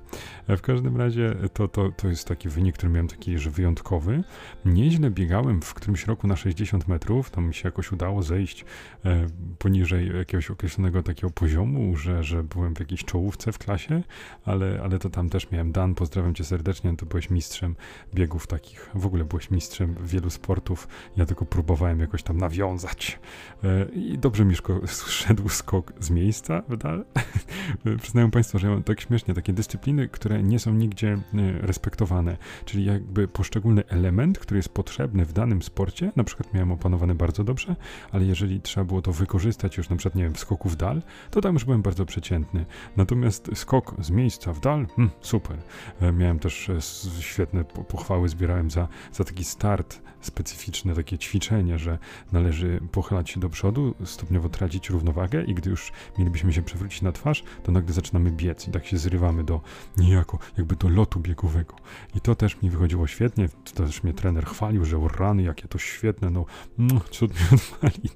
W 0.49 0.61
każdym 0.61 0.97
razie 0.97 1.35
to, 1.53 1.69
to, 1.69 1.91
to 1.91 2.09
jest 2.09 2.29
taki 2.29 2.49
wynik, 2.49 2.77
który 2.77 2.93
miałem 2.93 3.09
taki, 3.09 3.39
że 3.39 3.51
wyjątkowy. 3.51 4.25
Nieźle 4.65 5.11
biegałem 5.11 5.63
w 5.63 5.75
którymś 5.75 6.07
roku 6.07 6.27
na 6.27 6.37
60 6.37 6.89
metrów, 6.89 7.31
tam 7.31 7.47
mi 7.47 7.55
się 7.55 7.69
jakoś 7.69 7.93
udało 7.93 8.23
zejść 8.23 8.65
e, 9.05 9.27
poniżej 9.59 10.17
jakiegoś 10.17 10.51
określonego 10.51 11.03
takiego 11.03 11.31
poziomu, 11.31 11.97
że, 11.97 12.25
że 12.25 12.45
byłem 12.45 12.75
w 12.75 12.81
jakiejś 12.81 13.05
czołówce 13.05 13.53
w 13.53 13.59
klasie, 13.59 14.03
ale, 14.45 14.81
ale 14.85 14.99
to 14.99 15.11
tam 15.11 15.29
też 15.29 15.51
miałem. 15.51 15.73
Dan, 15.73 15.95
pozdrawiam 15.95 16.35
cię 16.35 16.45
serdecznie, 16.45 16.97
to 16.97 17.07
byłeś 17.07 17.31
mistrzem 17.31 17.77
biegów 18.15 18.47
takich, 18.47 18.91
w 18.95 19.07
ogóle 19.07 19.25
byłeś 19.25 19.51
mistrzem 19.51 19.95
wielu 20.05 20.31
sportów, 20.31 20.89
ja 21.17 21.27
tylko 21.27 21.45
próbowałem 21.45 22.01
jakoś 22.01 22.23
tam 22.23 22.39
nawiązać. 22.39 23.19
E, 23.65 23.85
I 23.85 24.19
dobrze 24.19 24.45
mi 24.45 24.55
szedł 25.09 25.49
skok 25.49 25.93
z 26.01 26.11
miejsca 26.11 26.63
w 26.69 26.77
dal. 26.77 27.05
Przyznaję 28.03 28.31
Państwu, 28.31 28.59
że 28.59 28.67
ja 28.67 28.73
mam 28.73 28.83
tak 28.83 29.01
śmiesznie 29.01 29.35
takie 29.35 29.53
dyscypliny, 29.53 30.02
które 30.09 30.43
nie 30.43 30.59
są 30.59 30.75
nigdzie 30.75 31.19
respektowane. 31.61 32.37
Czyli 32.65 32.85
jakby 32.85 33.29
poszczególny 33.29 33.87
element, 33.89 34.39
który 34.39 34.59
jest 34.59 34.69
potrzebny 34.69 35.25
w 35.25 35.33
danym 35.33 35.63
sporcie, 35.63 36.13
na 36.17 36.25
przykład 36.25 36.55
miałem 36.55 36.73
opanowany 36.73 37.15
bardzo 37.15 37.45
dobrze, 37.45 37.77
ale 38.13 38.25
jeżeli 38.25 38.61
trzeba 38.61 38.85
było 38.85 39.03
to 39.03 39.13
wykorzystać 39.13 39.77
już 39.77 39.89
na 39.89 39.97
przykład, 39.97 40.15
nie 40.15 40.23
wiem, 40.23 40.35
w 40.35 40.39
skoku 40.39 40.69
w 40.69 40.77
dal, 40.77 41.03
to 41.31 41.41
tam 41.41 41.55
już 41.55 41.65
byłem 41.65 41.83
bardzo 41.83 42.07
przeciętny. 42.07 42.67
Natomiast 42.97 43.51
skok 43.55 43.95
z 43.99 44.11
miejsca 44.11 44.53
w 44.53 44.61
dal, 44.61 44.87
hmm, 44.87 45.11
super. 45.21 45.57
E, 46.01 46.13
miałem 46.13 46.39
też 46.39 46.71
e, 46.71 46.81
świetne 47.23 47.65
pochwały, 47.65 48.29
zbierałem 48.29 48.71
za, 48.71 48.89
za 49.13 49.25
taki 49.25 49.45
start 49.45 50.03
specyficzne, 50.23 50.95
takie 50.95 51.19
ćwiczenie, 51.19 51.79
że 51.79 51.99
należy 52.33 52.81
pochylać 52.93 53.31
się 53.31 53.41
do 53.41 53.49
przodu, 53.49 53.95
stopniowo 54.05 54.49
tracić 54.49 54.91
równowagę 54.91 55.45
i 55.45 55.55
gdy 55.55 55.71
już 55.71 55.93
mielibyśmy 56.19 56.53
się 56.53 56.63
przewrócić 56.63 57.03
na 57.03 57.13
twarz, 57.13 57.45
to 57.63 57.73
nagle 57.73 57.95
zaczynamy 57.95 58.31
biec 58.31 58.69
i 58.69 58.71
tak 58.71 58.87
się 58.87 58.99
zrywamy 58.99 59.45
do 59.45 59.61
niejako 59.97 60.39
jakby 60.59 60.77
do 60.77 60.89
lotu 60.89 61.21
biegowego. 61.21 61.77
I 62.15 62.21
to 62.21 62.35
też 62.35 62.63
mi 62.63 62.71
wychodziło 62.71 63.07
świetnie, 63.07 63.49
to 63.75 63.87
też 63.87 64.03
mnie 64.03 64.13
trener 64.13 64.47
chwalił, 64.47 64.85
że 64.85 64.97
rany, 65.19 65.43
jakie 65.43 65.69
to 65.69 65.79
świetne, 65.79 66.31
no, 66.31 66.45
no 66.79 67.01
cud 67.11 67.31
mi 67.31 67.47
odwali. 67.59 68.11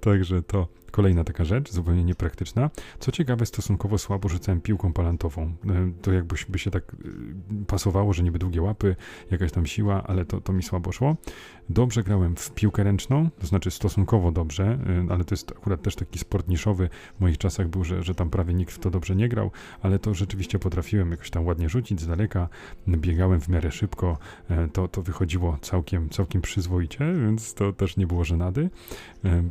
Także 0.00 0.42
to 0.42 0.68
kolejna 0.96 1.24
taka 1.24 1.44
rzecz, 1.44 1.72
zupełnie 1.72 2.04
niepraktyczna. 2.04 2.70
Co 2.98 3.12
ciekawe, 3.12 3.46
stosunkowo 3.46 3.98
słabo 3.98 4.28
rzucałem 4.28 4.60
piłką 4.60 4.92
palantową. 4.92 5.42
E, 5.42 5.92
to 6.02 6.12
jakby 6.12 6.36
by 6.48 6.58
się 6.58 6.70
tak 6.70 6.82
e, 6.92 7.64
pasowało, 7.66 8.12
że 8.12 8.22
niby 8.22 8.38
długie 8.38 8.62
łapy, 8.62 8.96
jakaś 9.30 9.52
tam 9.52 9.66
siła, 9.66 10.02
ale 10.06 10.24
to, 10.24 10.40
to 10.40 10.52
mi 10.52 10.62
słabo 10.62 10.92
szło. 10.92 11.16
Dobrze 11.68 12.02
grałem 12.02 12.36
w 12.36 12.50
piłkę 12.50 12.84
ręczną, 12.84 13.30
to 13.38 13.46
znaczy 13.46 13.70
stosunkowo 13.70 14.32
dobrze, 14.32 14.64
e, 15.08 15.12
ale 15.12 15.24
to 15.24 15.32
jest 15.34 15.52
akurat 15.52 15.82
też 15.82 15.96
taki 15.96 16.18
sport 16.18 16.48
niszowy. 16.48 16.88
W 17.16 17.20
moich 17.20 17.38
czasach 17.38 17.68
był, 17.68 17.84
że, 17.84 18.02
że 18.02 18.14
tam 18.14 18.30
prawie 18.30 18.54
nikt 18.54 18.72
w 18.72 18.78
to 18.78 18.90
dobrze 18.90 19.16
nie 19.16 19.28
grał, 19.28 19.50
ale 19.82 19.98
to 19.98 20.14
rzeczywiście 20.14 20.58
potrafiłem 20.58 21.10
jakoś 21.10 21.30
tam 21.30 21.46
ładnie 21.46 21.68
rzucić 21.68 22.00
z 22.00 22.06
daleka. 22.06 22.48
Biegałem 22.88 23.40
w 23.40 23.48
miarę 23.48 23.70
szybko, 23.70 24.18
to, 24.72 24.88
to 24.88 25.02
wychodziło 25.02 25.58
całkiem, 25.60 26.08
całkiem 26.10 26.42
przyzwoicie, 26.42 27.14
więc 27.22 27.54
to 27.54 27.72
też 27.72 27.96
nie 27.96 28.06
było 28.06 28.24
żenady. 28.24 28.70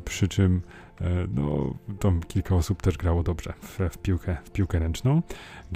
Przy 0.05 0.27
czym 0.27 0.62
E, 0.62 0.85
no, 1.34 1.73
tam 1.99 2.21
kilka 2.27 2.55
osób 2.55 2.81
też 2.81 2.97
grało 2.97 3.23
dobrze 3.23 3.53
w, 3.62 3.79
w, 3.91 3.97
piłkę, 3.97 4.38
w 4.45 4.51
piłkę 4.51 4.79
ręczną. 4.79 5.21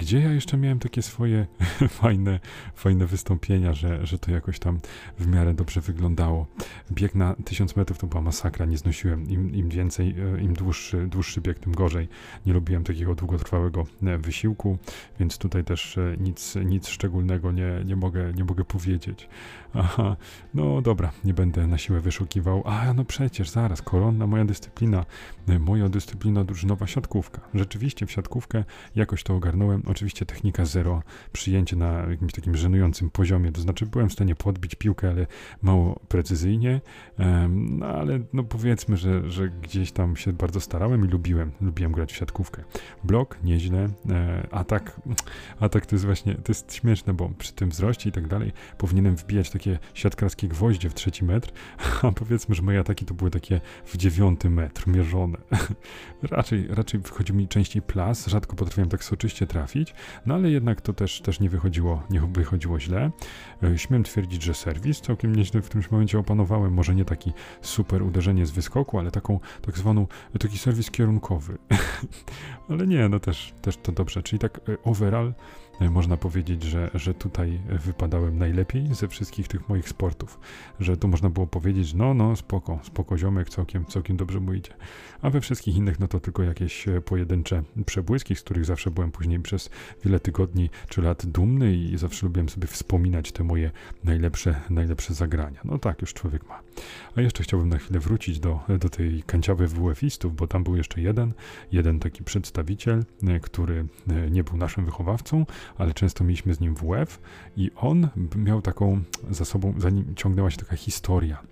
Gdzie 0.00 0.20
ja 0.20 0.32
jeszcze 0.32 0.56
miałem 0.56 0.78
takie 0.78 1.02
swoje 1.02 1.46
fajne, 2.00 2.40
fajne 2.74 3.06
wystąpienia, 3.06 3.72
że, 3.72 4.06
że 4.06 4.18
to 4.18 4.30
jakoś 4.30 4.58
tam 4.58 4.80
w 5.18 5.26
miarę 5.26 5.54
dobrze 5.54 5.80
wyglądało. 5.80 6.46
Bieg 6.92 7.14
na 7.14 7.34
1000 7.44 7.76
metrów 7.76 7.98
to 7.98 8.06
była 8.06 8.22
masakra, 8.22 8.66
nie 8.66 8.78
znosiłem. 8.78 9.30
Im, 9.30 9.54
im 9.54 9.68
więcej, 9.68 10.14
e, 10.36 10.40
im 10.40 10.54
dłuższy, 10.54 11.06
dłuższy 11.06 11.40
bieg, 11.40 11.58
tym 11.58 11.72
gorzej. 11.74 12.08
Nie 12.46 12.52
lubiłem 12.52 12.84
takiego 12.84 13.14
długotrwałego 13.14 13.86
e, 14.02 14.18
wysiłku, 14.18 14.78
więc 15.18 15.38
tutaj 15.38 15.64
też 15.64 15.98
nic, 16.18 16.54
nic 16.64 16.88
szczególnego 16.88 17.52
nie, 17.52 17.82
nie, 17.84 17.96
mogę, 17.96 18.32
nie 18.32 18.44
mogę 18.44 18.64
powiedzieć. 18.64 19.28
Aha, 19.74 20.16
no 20.54 20.82
dobra, 20.82 21.12
nie 21.24 21.34
będę 21.34 21.66
na 21.66 21.78
siłę 21.78 22.00
wyszukiwał. 22.00 22.62
A, 22.66 22.94
no 22.94 23.04
przecież, 23.04 23.50
zaraz, 23.50 23.82
koronna 23.82 24.26
moja 24.26 24.44
dyscyplina, 24.44 25.04
e, 25.48 25.58
moja 25.58 25.88
dyscyplina 25.88 26.44
drużynowa 26.44 26.86
siatkówka. 26.86 27.40
Rzeczywiście 27.54 28.06
w 28.06 28.12
siatkówkę 28.12 28.64
jakoś 28.94 29.22
to 29.22 29.34
ogarnąłem. 29.34 29.82
Oczywiście 29.90 30.26
technika 30.26 30.64
zero, 30.64 31.02
przyjęcie 31.32 31.76
na 31.76 31.92
jakimś 31.92 32.32
takim 32.32 32.56
żenującym 32.56 33.10
poziomie, 33.10 33.52
to 33.52 33.60
znaczy 33.60 33.86
byłem 33.86 34.08
w 34.08 34.12
stanie 34.12 34.34
podbić 34.34 34.74
piłkę, 34.74 35.10
ale 35.10 35.26
mało 35.62 36.00
precyzyjnie, 36.08 36.80
no 37.48 37.86
ale 37.86 38.20
no 38.32 38.44
powiedzmy, 38.44 38.96
że, 38.96 39.30
że 39.30 39.48
gdzieś 39.48 39.92
tam 39.92 40.16
się 40.16 40.32
bardzo 40.32 40.60
starałem 40.60 41.04
i 41.04 41.08
lubiłem, 41.08 41.52
lubiłem 41.60 41.92
grać 41.92 42.12
w 42.12 42.16
siatkówkę. 42.16 42.64
Blok, 43.04 43.38
nieźle, 43.44 43.88
e, 44.10 44.48
atak, 44.50 45.00
atak 45.60 45.86
to 45.86 45.94
jest 45.94 46.04
właśnie, 46.04 46.34
to 46.34 46.44
jest 46.48 46.74
śmieszne, 46.74 47.14
bo 47.14 47.30
przy 47.38 47.52
tym 47.52 47.70
wzroście 47.70 48.08
i 48.08 48.12
tak 48.12 48.28
dalej 48.28 48.52
powinienem 48.78 49.16
wbijać 49.16 49.50
takie 49.50 49.78
siatkarskie 49.94 50.48
gwoździe 50.48 50.90
w 50.90 50.94
trzeci 50.94 51.24
metr, 51.24 51.52
a 52.02 52.12
powiedzmy, 52.12 52.54
że 52.54 52.62
moje 52.62 52.80
ataki 52.80 53.04
to 53.04 53.14
były 53.14 53.30
takie 53.30 53.60
w 53.86 53.96
dziewiąty 53.96 54.50
metr 54.50 54.88
mierzone. 54.88 55.38
raczej, 56.22 56.66
raczej 56.68 57.00
wychodził 57.00 57.36
mi 57.36 57.48
częściej 57.48 57.82
plas, 57.82 58.26
rzadko 58.26 58.56
potrafiłem 58.56 58.88
tak 58.88 59.04
soczyście 59.04 59.46
trafić, 59.46 59.69
no 60.26 60.34
ale 60.34 60.50
jednak 60.50 60.80
to 60.80 60.92
też, 60.92 61.20
też 61.20 61.40
nie 61.40 61.50
wychodziło, 61.50 62.02
nie 62.10 62.20
wychodziło 62.20 62.80
źle. 62.80 63.10
E, 63.62 63.78
śmiem 63.78 64.02
twierdzić, 64.02 64.42
że 64.42 64.54
serwis 64.54 65.00
całkiem 65.00 65.36
nieźle 65.36 65.62
w 65.62 65.64
którymś 65.64 65.90
momencie 65.90 66.18
opanowałem, 66.18 66.72
może 66.72 66.94
nie 66.94 67.04
taki 67.04 67.32
super 67.62 68.02
uderzenie 68.02 68.46
z 68.46 68.50
wyskoku, 68.50 68.98
ale 68.98 69.10
taką 69.10 69.40
tak 69.62 69.78
zwaną, 69.78 70.06
taki 70.38 70.58
serwis 70.58 70.90
kierunkowy. 70.90 71.58
ale 72.70 72.86
nie, 72.86 73.08
no 73.08 73.20
też, 73.20 73.54
też 73.62 73.76
to 73.76 73.92
dobrze, 73.92 74.22
czyli 74.22 74.38
tak 74.38 74.60
e, 74.68 74.82
overall 74.84 75.34
można 75.88 76.16
powiedzieć, 76.16 76.62
że, 76.62 76.90
że 76.94 77.14
tutaj 77.14 77.60
wypadałem 77.68 78.38
najlepiej 78.38 78.94
ze 78.94 79.08
wszystkich 79.08 79.48
tych 79.48 79.68
moich 79.68 79.88
sportów. 79.88 80.40
Że 80.80 80.96
tu 80.96 81.08
można 81.08 81.30
było 81.30 81.46
powiedzieć, 81.46 81.94
no, 81.94 82.14
no, 82.14 82.36
spoko, 82.36 82.78
spoko 82.82 83.18
ziomek, 83.18 83.48
całkiem, 83.48 83.86
całkiem 83.86 84.16
dobrze 84.16 84.40
mu 84.40 84.52
idzie. 84.52 84.72
A 85.22 85.30
we 85.30 85.40
wszystkich 85.40 85.76
innych, 85.76 86.00
no 86.00 86.08
to 86.08 86.20
tylko 86.20 86.42
jakieś 86.42 86.88
e, 86.88 87.00
pojedyncze 87.00 87.62
przebłyski, 87.86 88.36
z 88.36 88.42
których 88.42 88.64
zawsze 88.64 88.90
byłem 88.90 89.12
później 89.12 89.40
przez 89.40 89.70
wiele 90.04 90.20
tygodni 90.20 90.70
czy 90.88 91.02
lat 91.02 91.26
dumny 91.26 91.76
i 91.76 91.98
zawsze 91.98 92.26
lubiłem 92.26 92.48
sobie 92.48 92.66
wspominać 92.66 93.32
te 93.32 93.44
moje 93.44 93.70
najlepsze, 94.04 94.60
najlepsze 94.70 95.14
zagrania. 95.14 95.60
No 95.64 95.78
tak, 95.78 96.00
już 96.00 96.14
człowiek 96.14 96.48
ma. 96.48 96.69
A 97.16 97.20
jeszcze 97.20 97.42
chciałbym 97.42 97.68
na 97.68 97.78
chwilę 97.78 98.00
wrócić 98.00 98.40
do, 98.40 98.60
do 98.78 98.90
tej 98.90 99.22
kanciawy 99.22 99.68
WF-istów, 99.68 100.34
bo 100.34 100.46
tam 100.46 100.64
był 100.64 100.76
jeszcze 100.76 101.00
jeden, 101.00 101.32
jeden 101.72 102.00
taki 102.00 102.24
przedstawiciel, 102.24 103.04
e, 103.28 103.40
który 103.40 103.86
nie 104.30 104.44
był 104.44 104.56
naszym 104.56 104.84
wychowawcą, 104.84 105.46
ale 105.78 105.94
często 105.94 106.24
mieliśmy 106.24 106.54
z 106.54 106.60
nim 106.60 106.74
WF 106.74 107.20
i 107.56 107.70
on 107.76 108.08
miał 108.36 108.62
taką 108.62 109.02
za 109.30 109.44
sobą, 109.44 109.74
za 109.78 109.90
nim 109.90 110.14
ciągnęła 110.16 110.50
się 110.50 110.56
taka 110.56 110.76
historia 110.76 111.49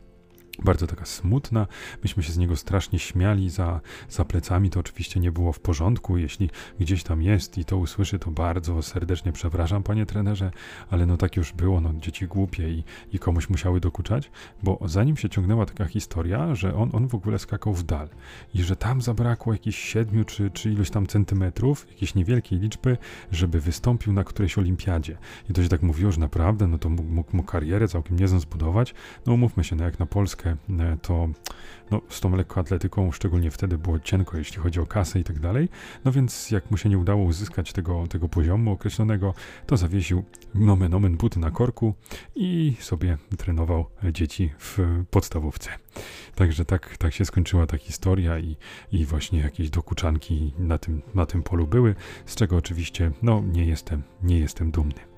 bardzo 0.64 0.86
taka 0.86 1.06
smutna. 1.06 1.66
Myśmy 2.02 2.22
się 2.22 2.32
z 2.32 2.38
niego 2.38 2.56
strasznie 2.56 2.98
śmiali 2.98 3.50
za, 3.50 3.80
za 4.10 4.24
plecami. 4.24 4.70
To 4.70 4.80
oczywiście 4.80 5.20
nie 5.20 5.32
było 5.32 5.52
w 5.52 5.60
porządku. 5.60 6.18
Jeśli 6.18 6.50
gdzieś 6.80 7.02
tam 7.02 7.22
jest 7.22 7.58
i 7.58 7.64
to 7.64 7.76
usłyszy, 7.76 8.18
to 8.18 8.30
bardzo 8.30 8.82
serdecznie 8.82 9.32
przepraszam, 9.32 9.82
panie 9.82 10.06
trenerze, 10.06 10.50
ale 10.90 11.06
no 11.06 11.16
tak 11.16 11.36
już 11.36 11.52
było. 11.52 11.80
No, 11.80 11.92
dzieci 12.00 12.26
głupie 12.26 12.70
i, 12.70 12.84
i 13.12 13.18
komuś 13.18 13.48
musiały 13.48 13.80
dokuczać, 13.80 14.30
bo 14.62 14.78
zanim 14.84 15.16
się 15.16 15.28
ciągnęła 15.28 15.66
taka 15.66 15.84
historia, 15.84 16.54
że 16.54 16.74
on, 16.74 16.90
on 16.92 17.08
w 17.08 17.14
ogóle 17.14 17.38
skakał 17.38 17.74
w 17.74 17.82
dal 17.82 18.08
i 18.54 18.62
że 18.62 18.76
tam 18.76 19.02
zabrakło 19.02 19.52
jakichś 19.52 19.78
siedmiu 19.78 20.24
czy, 20.24 20.50
czy 20.50 20.70
iluś 20.70 20.90
tam 20.90 21.06
centymetrów, 21.06 21.86
jakiejś 21.88 22.14
niewielkiej 22.14 22.58
liczby, 22.58 22.96
żeby 23.32 23.60
wystąpił 23.60 24.12
na 24.12 24.24
którejś 24.24 24.58
olimpiadzie. 24.58 25.18
I 25.50 25.52
to 25.52 25.62
się 25.62 25.68
tak 25.68 25.82
mówiło, 25.82 26.12
że 26.12 26.20
naprawdę, 26.20 26.66
no 26.66 26.78
to 26.78 26.88
mógł, 26.88 27.36
mógł 27.36 27.48
karierę 27.48 27.88
całkiem 27.88 28.18
niezłą 28.18 28.40
zbudować. 28.40 28.94
No 29.26 29.32
umówmy 29.32 29.64
się, 29.64 29.76
no 29.76 29.84
jak 29.84 29.98
na 29.98 30.06
Polskę 30.06 30.47
E, 30.80 30.96
to 31.02 31.28
no, 31.90 32.00
z 32.08 32.20
tą 32.20 32.36
lekkoatletyką, 32.36 33.12
szczególnie 33.12 33.50
wtedy 33.50 33.78
było 33.78 33.98
cienko, 33.98 34.38
jeśli 34.38 34.58
chodzi 34.58 34.80
o 34.80 34.86
kasę 34.86 35.20
i 35.20 35.24
tak 35.24 35.40
dalej. 35.40 35.68
No 36.04 36.12
więc 36.12 36.50
jak 36.50 36.70
mu 36.70 36.76
się 36.76 36.88
nie 36.88 36.98
udało 36.98 37.24
uzyskać 37.24 37.72
tego, 37.72 38.06
tego 38.06 38.28
poziomu 38.28 38.72
określonego, 38.72 39.34
to 39.66 39.76
zawiesił 39.76 40.24
nomen 40.54 40.94
omen 40.94 41.16
buty 41.16 41.40
na 41.40 41.50
korku 41.50 41.94
i 42.34 42.76
sobie 42.80 43.18
trenował 43.38 43.86
dzieci 44.12 44.52
w 44.58 44.78
podstawówce. 45.10 45.70
Także 46.34 46.64
tak, 46.64 46.96
tak 46.96 47.12
się 47.12 47.24
skończyła 47.24 47.66
ta 47.66 47.78
historia 47.78 48.38
i, 48.38 48.56
i 48.92 49.04
właśnie 49.04 49.38
jakieś 49.38 49.70
dokuczanki 49.70 50.52
na 50.58 50.78
tym, 50.78 51.02
na 51.14 51.26
tym 51.26 51.42
polu 51.42 51.66
były, 51.66 51.94
z 52.26 52.34
czego 52.34 52.56
oczywiście 52.56 53.10
no, 53.22 53.42
nie, 53.52 53.64
jestem, 53.64 54.02
nie 54.22 54.38
jestem 54.38 54.70
dumny. 54.70 55.08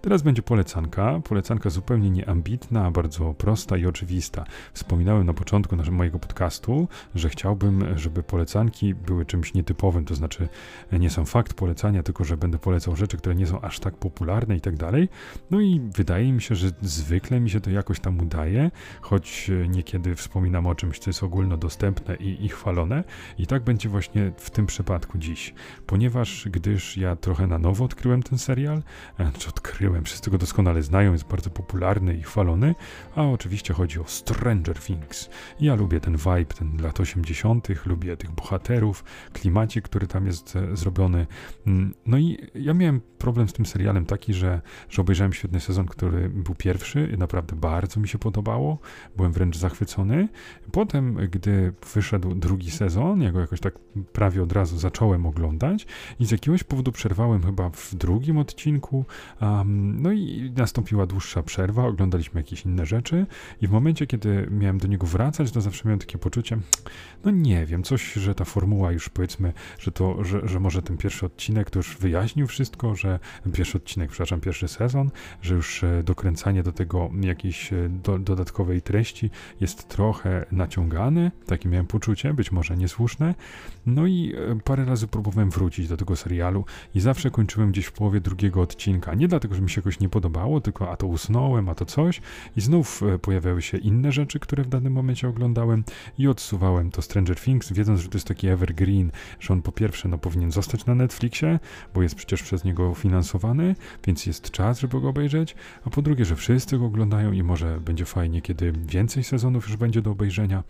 Teraz 0.00 0.22
będzie 0.22 0.42
polecanka. 0.42 1.20
Polecanka 1.24 1.70
zupełnie 1.70 2.10
nieambitna, 2.10 2.90
bardzo 2.90 3.34
prosta 3.34 3.76
i 3.76 3.86
oczywista. 3.86 4.44
Wspominałem 4.72 5.26
na 5.26 5.34
początku 5.34 5.76
naszego, 5.76 5.96
mojego 5.96 6.18
podcastu, 6.18 6.88
że 7.14 7.28
chciałbym, 7.28 7.98
żeby 7.98 8.22
polecanki 8.22 8.94
były 8.94 9.26
czymś 9.26 9.54
nietypowym, 9.54 10.04
to 10.04 10.14
znaczy 10.14 10.48
nie 10.92 11.10
są 11.10 11.24
fakt 11.24 11.54
polecania, 11.54 12.02
tylko 12.02 12.24
że 12.24 12.36
będę 12.36 12.58
polecał 12.58 12.96
rzeczy, 12.96 13.16
które 13.16 13.34
nie 13.34 13.46
są 13.46 13.60
aż 13.60 13.80
tak 13.80 13.96
popularne 13.96 14.56
i 14.56 14.60
tak 14.60 14.76
dalej. 14.76 15.08
No 15.50 15.60
i 15.60 15.80
wydaje 15.80 16.32
mi 16.32 16.42
się, 16.42 16.54
że 16.54 16.70
zwykle 16.82 17.40
mi 17.40 17.50
się 17.50 17.60
to 17.60 17.70
jakoś 17.70 18.00
tam 18.00 18.20
udaje, 18.20 18.70
choć 19.00 19.50
niekiedy 19.68 20.16
w 20.16 20.22
wspominam 20.28 20.66
o 20.66 20.74
czymś, 20.74 20.98
co 20.98 21.10
jest 21.10 21.22
ogólnodostępne 21.22 22.16
i, 22.16 22.44
i 22.44 22.48
chwalone. 22.48 23.04
I 23.38 23.46
tak 23.46 23.64
będzie 23.64 23.88
właśnie 23.88 24.32
w 24.36 24.50
tym 24.50 24.66
przypadku 24.66 25.18
dziś. 25.18 25.54
Ponieważ, 25.86 26.48
gdyż 26.50 26.96
ja 26.96 27.16
trochę 27.16 27.46
na 27.46 27.58
nowo 27.58 27.84
odkryłem 27.84 28.22
ten 28.22 28.38
serial, 28.38 28.82
e, 29.18 29.30
czy 29.38 29.48
odkryłem, 29.48 30.04
wszyscy 30.04 30.30
go 30.30 30.38
doskonale 30.38 30.82
znają, 30.82 31.12
jest 31.12 31.24
bardzo 31.24 31.50
popularny 31.50 32.14
i 32.14 32.22
chwalony, 32.22 32.74
a 33.16 33.22
oczywiście 33.22 33.74
chodzi 33.74 34.00
o 34.00 34.04
Stranger 34.04 34.78
Things. 34.78 35.30
Ja 35.60 35.74
lubię 35.74 36.00
ten 36.00 36.16
vibe, 36.16 36.44
ten 36.44 36.82
lat 36.82 37.00
80., 37.00 37.68
lubię 37.86 38.16
tych 38.16 38.30
bohaterów, 38.30 39.04
klimacie, 39.32 39.82
który 39.82 40.06
tam 40.06 40.26
jest 40.26 40.56
e, 40.56 40.76
zrobiony. 40.76 41.26
Mm, 41.66 41.94
no 42.06 42.18
i 42.18 42.38
ja 42.54 42.74
miałem 42.74 43.00
problem 43.18 43.48
z 43.48 43.52
tym 43.52 43.66
serialem 43.66 44.06
taki, 44.06 44.34
że, 44.34 44.60
że 44.88 45.02
obejrzałem 45.02 45.32
świetny 45.32 45.60
sezon, 45.60 45.86
który 45.86 46.28
był 46.28 46.54
pierwszy 46.54 47.10
i 47.14 47.18
naprawdę 47.18 47.56
bardzo 47.56 48.00
mi 48.00 48.08
się 48.08 48.18
podobało. 48.18 48.78
Byłem 49.16 49.32
wręcz 49.32 49.56
zachwycony. 49.56 50.17
Potem, 50.72 51.16
gdy 51.30 51.72
wyszedł 51.94 52.34
drugi 52.34 52.70
sezon, 52.70 53.22
ja 53.22 53.32
go 53.32 53.40
jakoś 53.40 53.60
tak 53.60 53.78
prawie 54.12 54.42
od 54.42 54.52
razu 54.52 54.78
zacząłem 54.78 55.26
oglądać 55.26 55.86
i 56.20 56.26
z 56.26 56.30
jakiegoś 56.30 56.64
powodu 56.64 56.92
przerwałem 56.92 57.42
chyba 57.42 57.70
w 57.70 57.94
drugim 57.94 58.38
odcinku. 58.38 59.04
Um, 59.40 60.02
no 60.02 60.12
i 60.12 60.52
nastąpiła 60.56 61.06
dłuższa 61.06 61.42
przerwa, 61.42 61.86
oglądaliśmy 61.86 62.40
jakieś 62.40 62.64
inne 62.64 62.86
rzeczy 62.86 63.26
i 63.60 63.68
w 63.68 63.70
momencie, 63.70 64.06
kiedy 64.06 64.48
miałem 64.50 64.78
do 64.78 64.88
niego 64.88 65.06
wracać, 65.06 65.50
to 65.50 65.60
zawsze 65.60 65.82
miałem 65.84 65.98
takie 65.98 66.18
poczucie, 66.18 66.58
no 67.24 67.30
nie 67.30 67.66
wiem, 67.66 67.82
coś, 67.82 68.12
że 68.12 68.34
ta 68.34 68.44
formuła 68.44 68.92
już 68.92 69.08
powiedzmy, 69.08 69.52
że 69.78 69.92
to, 69.92 70.24
że, 70.24 70.48
że 70.48 70.60
może 70.60 70.82
ten 70.82 70.96
pierwszy 70.96 71.26
odcinek 71.26 71.70
to 71.70 71.78
już 71.78 71.96
wyjaśnił 71.96 72.46
wszystko, 72.46 72.94
że 72.94 73.18
pierwszy 73.52 73.78
odcinek, 73.78 74.10
przepraszam, 74.10 74.40
pierwszy 74.40 74.68
sezon, 74.68 75.10
że 75.42 75.54
już 75.54 75.84
e, 75.84 76.02
dokręcanie 76.02 76.62
do 76.62 76.72
tego 76.72 77.10
jakiejś 77.20 77.72
e, 77.72 77.88
do, 77.88 78.18
dodatkowej 78.18 78.82
treści 78.82 79.30
jest 79.60 79.88
trochę 79.98 80.46
naciągane, 80.52 81.30
takie 81.46 81.68
miałem 81.68 81.86
poczucie, 81.86 82.34
być 82.34 82.52
może 82.52 82.76
niesłuszne. 82.76 83.34
No 83.86 84.06
i 84.06 84.34
e, 84.36 84.60
parę 84.64 84.84
razy 84.84 85.06
próbowałem 85.06 85.50
wrócić 85.50 85.88
do 85.88 85.96
tego 85.96 86.16
serialu 86.16 86.64
i 86.94 87.00
zawsze 87.00 87.30
kończyłem 87.30 87.72
gdzieś 87.72 87.86
w 87.86 87.92
połowie 87.92 88.20
drugiego 88.20 88.60
odcinka. 88.60 89.14
Nie 89.14 89.28
dlatego, 89.28 89.54
że 89.54 89.62
mi 89.62 89.70
się 89.70 89.80
jakoś 89.80 90.00
nie 90.00 90.08
podobało, 90.08 90.60
tylko 90.60 90.90
a 90.90 90.96
to 90.96 91.06
usnąłem, 91.06 91.68
a 91.68 91.74
to 91.74 91.84
coś 91.84 92.20
i 92.56 92.60
znów 92.60 93.02
pojawiały 93.22 93.62
się 93.62 93.78
inne 93.78 94.12
rzeczy, 94.12 94.38
które 94.38 94.62
w 94.64 94.68
danym 94.68 94.92
momencie 94.92 95.28
oglądałem 95.28 95.84
i 96.18 96.28
odsuwałem 96.28 96.90
to 96.90 97.02
Stranger 97.02 97.40
Things, 97.40 97.72
wiedząc, 97.72 98.00
że 98.00 98.08
to 98.08 98.16
jest 98.16 98.28
taki 98.28 98.48
evergreen, 98.48 99.10
że 99.40 99.54
on 99.54 99.62
po 99.62 99.72
pierwsze 99.72 100.08
no, 100.08 100.18
powinien 100.18 100.52
zostać 100.52 100.86
na 100.86 100.94
Netflixie, 100.94 101.58
bo 101.94 102.02
jest 102.02 102.14
przecież 102.14 102.42
przez 102.42 102.64
niego 102.64 102.94
finansowany, 102.94 103.74
więc 104.06 104.26
jest 104.26 104.50
czas, 104.50 104.80
żeby 104.80 105.00
go 105.00 105.08
obejrzeć, 105.08 105.54
a 105.84 105.90
po 105.90 106.02
drugie, 106.02 106.24
że 106.24 106.36
wszyscy 106.36 106.78
go 106.78 106.86
oglądają 106.86 107.32
i 107.32 107.42
może 107.42 107.80
będzie 107.80 108.04
fajnie, 108.04 108.42
kiedy 108.42 108.72
więcej 108.72 109.24
sezonów 109.24 109.68
już 109.68 109.76
będzie 109.76 109.87
do 109.90 110.10
obejrzenia. 110.10 110.64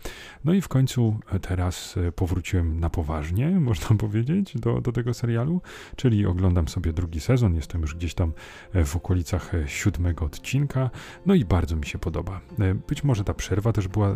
No 0.45 0.53
i 0.53 0.61
w 0.61 0.67
końcu 0.67 1.19
e, 1.31 1.39
teraz 1.39 1.97
e, 1.97 2.11
powróciłem 2.11 2.79
na 2.79 2.89
poważnie, 2.89 3.49
można 3.69 3.95
powiedzieć, 3.95 4.57
do, 4.57 4.81
do 4.81 4.91
tego 4.91 5.13
serialu, 5.13 5.61
czyli 5.95 6.25
oglądam 6.25 6.67
sobie 6.67 6.93
drugi 6.93 7.19
sezon, 7.19 7.55
jestem 7.55 7.81
już 7.81 7.95
gdzieś 7.95 8.13
tam 8.13 8.33
e, 8.73 8.85
w 8.85 8.95
okolicach 8.95 9.51
siódmego 9.65 10.25
odcinka, 10.25 10.89
no 11.25 11.33
i 11.33 11.45
bardzo 11.45 11.75
mi 11.75 11.85
się 11.85 11.99
podoba. 11.99 12.41
Być 12.87 13.03
może 13.03 13.23
ta 13.23 13.33
przerwa 13.33 13.73
też 13.73 13.87
była 13.87 14.15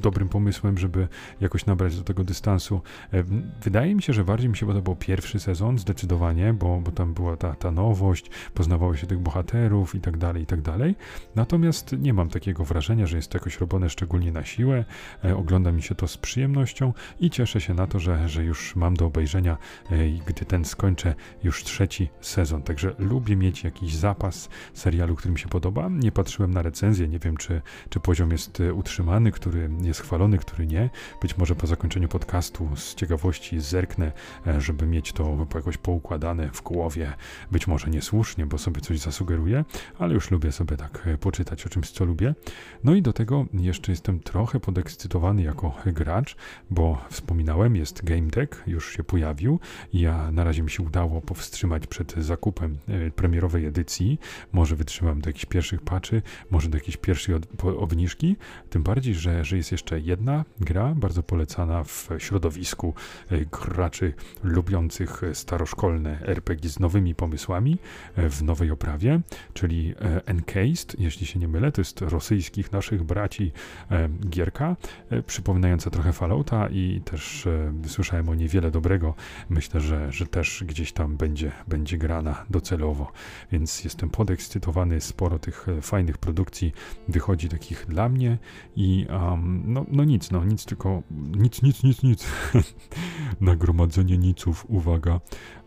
dobrym 0.00 0.28
pomysłem, 0.28 0.78
żeby 0.78 1.08
jakoś 1.40 1.66
nabrać 1.66 1.96
do 1.96 2.04
tego 2.04 2.24
dystansu. 2.24 2.80
Wydaje 3.62 3.94
mi 3.94 4.02
się, 4.02 4.12
że 4.12 4.24
bardziej 4.24 4.50
mi 4.50 4.56
się 4.56 4.66
podobał 4.66 4.96
pierwszy 4.96 5.40
sezon, 5.40 5.78
zdecydowanie, 5.78 6.52
bo, 6.52 6.80
bo 6.80 6.92
tam 6.92 7.14
była 7.14 7.36
ta, 7.36 7.54
ta 7.54 7.70
nowość, 7.70 8.30
poznawało 8.54 8.96
się 8.96 9.06
tych 9.06 9.18
bohaterów 9.18 9.94
i 9.94 10.00
tak 10.00 10.16
dalej, 10.16 10.42
i 10.42 10.46
tak 10.46 10.62
dalej. 10.62 10.94
Natomiast 11.34 11.92
nie 11.98 12.14
mam 12.14 12.28
takiego 12.28 12.64
wrażenia, 12.64 13.06
że 13.06 13.16
jest 13.16 13.30
to 13.30 13.38
jakoś 13.38 13.60
robione 13.60 13.90
szczególnie 13.90 14.25
na 14.32 14.44
siłę. 14.44 14.84
E, 15.24 15.36
ogląda 15.36 15.72
mi 15.72 15.82
się 15.82 15.94
to 15.94 16.08
z 16.08 16.16
przyjemnością 16.16 16.92
i 17.20 17.30
cieszę 17.30 17.60
się 17.60 17.74
na 17.74 17.86
to, 17.86 17.98
że, 17.98 18.28
że 18.28 18.44
już 18.44 18.76
mam 18.76 18.96
do 18.96 19.06
obejrzenia, 19.06 19.56
e, 19.90 20.08
gdy 20.26 20.44
ten 20.44 20.64
skończę 20.64 21.14
już 21.44 21.64
trzeci 21.64 22.08
sezon. 22.20 22.62
Także 22.62 22.94
lubię 22.98 23.36
mieć 23.36 23.64
jakiś 23.64 23.94
zapas 23.94 24.48
serialu, 24.74 25.16
który 25.16 25.32
mi 25.32 25.38
się 25.38 25.48
podoba. 25.48 25.88
Nie 25.90 26.12
patrzyłem 26.12 26.54
na 26.54 26.62
recenzję, 26.62 27.08
nie 27.08 27.18
wiem, 27.18 27.36
czy, 27.36 27.62
czy 27.88 28.00
poziom 28.00 28.30
jest 28.30 28.60
e, 28.60 28.74
utrzymany, 28.74 29.32
który 29.32 29.70
jest 29.82 30.00
chwalony, 30.00 30.38
który 30.38 30.66
nie. 30.66 30.90
Być 31.22 31.36
może 31.38 31.54
po 31.54 31.66
zakończeniu 31.66 32.08
podcastu 32.08 32.68
z 32.76 32.94
ciekawości 32.94 33.60
zerknę, 33.60 34.12
żeby 34.58 34.86
mieć 34.86 35.12
to 35.12 35.46
jakoś 35.54 35.76
poukładane 35.76 36.50
w 36.50 36.62
głowie. 36.62 37.12
Być 37.50 37.66
może 37.66 37.90
niesłusznie, 37.90 38.46
bo 38.46 38.58
sobie 38.58 38.80
coś 38.80 38.98
zasugeruję, 38.98 39.64
ale 39.98 40.14
już 40.14 40.30
lubię 40.30 40.52
sobie 40.52 40.76
tak 40.76 41.08
poczytać 41.20 41.66
o 41.66 41.68
czymś, 41.68 41.90
co 41.90 42.04
lubię. 42.04 42.34
No 42.84 42.94
i 42.94 43.02
do 43.02 43.12
tego 43.12 43.46
jeszcze 43.54 43.92
jestem 43.92 44.15
trochę 44.20 44.60
podekscytowany 44.60 45.42
jako 45.42 45.74
gracz, 45.86 46.36
bo 46.70 47.04
wspominałem, 47.10 47.76
jest 47.76 48.04
Game 48.04 48.26
Deck, 48.26 48.62
już 48.66 48.96
się 48.96 49.04
pojawił. 49.04 49.60
Ja 49.92 50.32
na 50.32 50.44
razie 50.44 50.62
mi 50.62 50.70
się 50.70 50.82
udało 50.82 51.20
powstrzymać 51.20 51.86
przed 51.86 52.12
zakupem 52.12 52.78
e, 52.88 53.10
premierowej 53.10 53.66
edycji. 53.66 54.18
Może 54.52 54.76
wytrzymam 54.76 55.20
do 55.20 55.28
jakichś 55.28 55.46
pierwszych 55.46 55.82
patchy, 55.82 56.22
może 56.50 56.68
do 56.68 56.76
jakiejś 56.76 56.96
pierwszej 56.96 57.34
obniżki. 57.78 58.36
Tym 58.70 58.82
bardziej, 58.82 59.14
że, 59.14 59.44
że 59.44 59.56
jest 59.56 59.72
jeszcze 59.72 60.00
jedna 60.00 60.44
gra, 60.60 60.94
bardzo 60.94 61.22
polecana 61.22 61.84
w 61.84 62.08
środowisku 62.18 62.94
graczy 63.50 64.14
lubiących 64.42 65.22
staroszkolne 65.32 66.20
RPG 66.26 66.70
z 66.70 66.80
nowymi 66.80 67.14
pomysłami 67.14 67.78
e, 68.16 68.30
w 68.30 68.42
nowej 68.42 68.70
oprawie, 68.70 69.20
czyli 69.54 69.94
e, 70.00 70.26
Encased, 70.26 70.96
jeśli 70.98 71.26
się 71.26 71.38
nie 71.38 71.48
mylę, 71.48 71.72
to 71.72 71.80
jest 71.80 72.00
rosyjskich 72.00 72.72
naszych 72.72 73.02
braci 73.04 73.52
e, 73.90 74.05
gierka, 74.08 74.76
przypominająca 75.26 75.90
trochę 75.90 76.12
Fallouta 76.12 76.68
i 76.68 77.00
też 77.04 77.48
słyszałem 77.86 78.28
o 78.28 78.34
niej 78.34 78.48
wiele 78.48 78.70
dobrego. 78.70 79.14
Myślę, 79.48 79.80
że, 79.80 80.12
że 80.12 80.26
też 80.26 80.64
gdzieś 80.66 80.92
tam 80.92 81.16
będzie, 81.16 81.52
będzie 81.68 81.98
grana 81.98 82.44
docelowo, 82.50 83.12
więc 83.52 83.84
jestem 83.84 84.10
podekscytowany, 84.10 85.00
sporo 85.00 85.38
tych 85.38 85.66
fajnych 85.82 86.18
produkcji 86.18 86.72
wychodzi 87.08 87.48
takich 87.48 87.86
dla 87.88 88.08
mnie 88.08 88.38
i 88.76 89.06
um, 89.10 89.62
no, 89.66 89.86
no 89.88 90.04
nic, 90.04 90.30
no 90.30 90.44
nic, 90.44 90.64
tylko 90.64 91.02
nic, 91.36 91.62
nic, 91.62 91.82
nic, 91.82 92.02
nic. 92.02 92.26
Nagromadzenie 93.40 94.18
niców, 94.18 94.66
uwaga. 94.68 95.20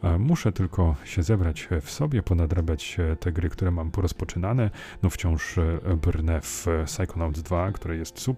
E, 0.04 0.18
muszę 0.18 0.52
tylko 0.52 0.96
się 1.04 1.24
zebrać 1.24 1.68
w 1.82 1.92
sobie, 1.92 2.24
ponadrabiać 2.24 2.98
te 3.20 3.32
gry, 3.32 3.50
które 3.50 3.72
mam 3.72 3.92
porozpoczynane. 3.92 4.70
No 5.04 5.10
wciąż 5.10 5.58
e, 5.58 5.80
brnę 6.02 6.42
w 6.42 6.68
Psychonauts 6.86 7.42
2, 7.42 7.72
które 7.72 7.98
jest 7.98 8.20
super, 8.20 8.29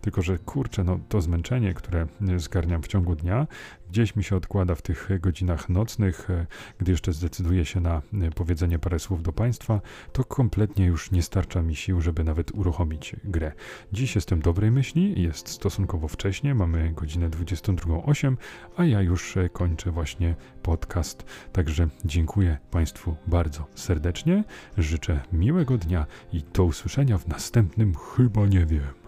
tylko 0.00 0.22
że 0.22 0.38
kurczę, 0.38 0.84
no 0.84 0.98
to 1.08 1.20
zmęczenie, 1.20 1.74
które 1.74 2.06
zgarniam 2.36 2.82
w 2.82 2.86
ciągu 2.86 3.16
dnia, 3.16 3.46
gdzieś 3.92 4.16
mi 4.16 4.24
się 4.24 4.36
odkłada 4.36 4.74
w 4.74 4.82
tych 4.82 5.08
godzinach 5.20 5.68
nocnych, 5.68 6.30
e, 6.30 6.46
gdy 6.78 6.92
jeszcze 6.92 7.12
zdecyduję 7.12 7.64
się 7.64 7.80
na 7.80 8.02
powiedzenie 8.34 8.78
parę 8.78 8.98
słów 8.98 9.22
do 9.22 9.32
Państwa, 9.32 9.80
to 10.12 10.24
kompletnie 10.24 10.86
już 10.86 11.10
nie 11.10 11.22
starcza 11.22 11.62
mi 11.62 11.76
sił, 11.76 12.00
żeby 12.00 12.24
nawet 12.24 12.54
uruchomić 12.54 13.16
grę. 13.24 13.52
Dziś 13.92 14.14
jestem 14.14 14.40
dobrej 14.40 14.70
myśli, 14.70 15.22
jest 15.22 15.48
stosunkowo 15.48 16.08
wcześnie, 16.08 16.54
mamy 16.54 16.92
godzinę 16.92 17.30
22.08, 17.30 18.36
a 18.76 18.84
ja 18.84 19.02
już 19.02 19.38
kończę 19.52 19.90
właśnie 19.90 20.34
podcast. 20.62 21.24
Także 21.52 21.88
dziękuję 22.04 22.58
Państwu 22.70 23.16
bardzo 23.26 23.66
serdecznie, 23.74 24.44
życzę 24.78 25.20
miłego 25.32 25.78
dnia 25.78 26.06
i 26.32 26.42
do 26.54 26.64
usłyszenia 26.64 27.18
w 27.18 27.28
następnym 27.28 27.94
chyba 27.94 28.46
nie 28.46 28.66
wiem. 28.66 29.01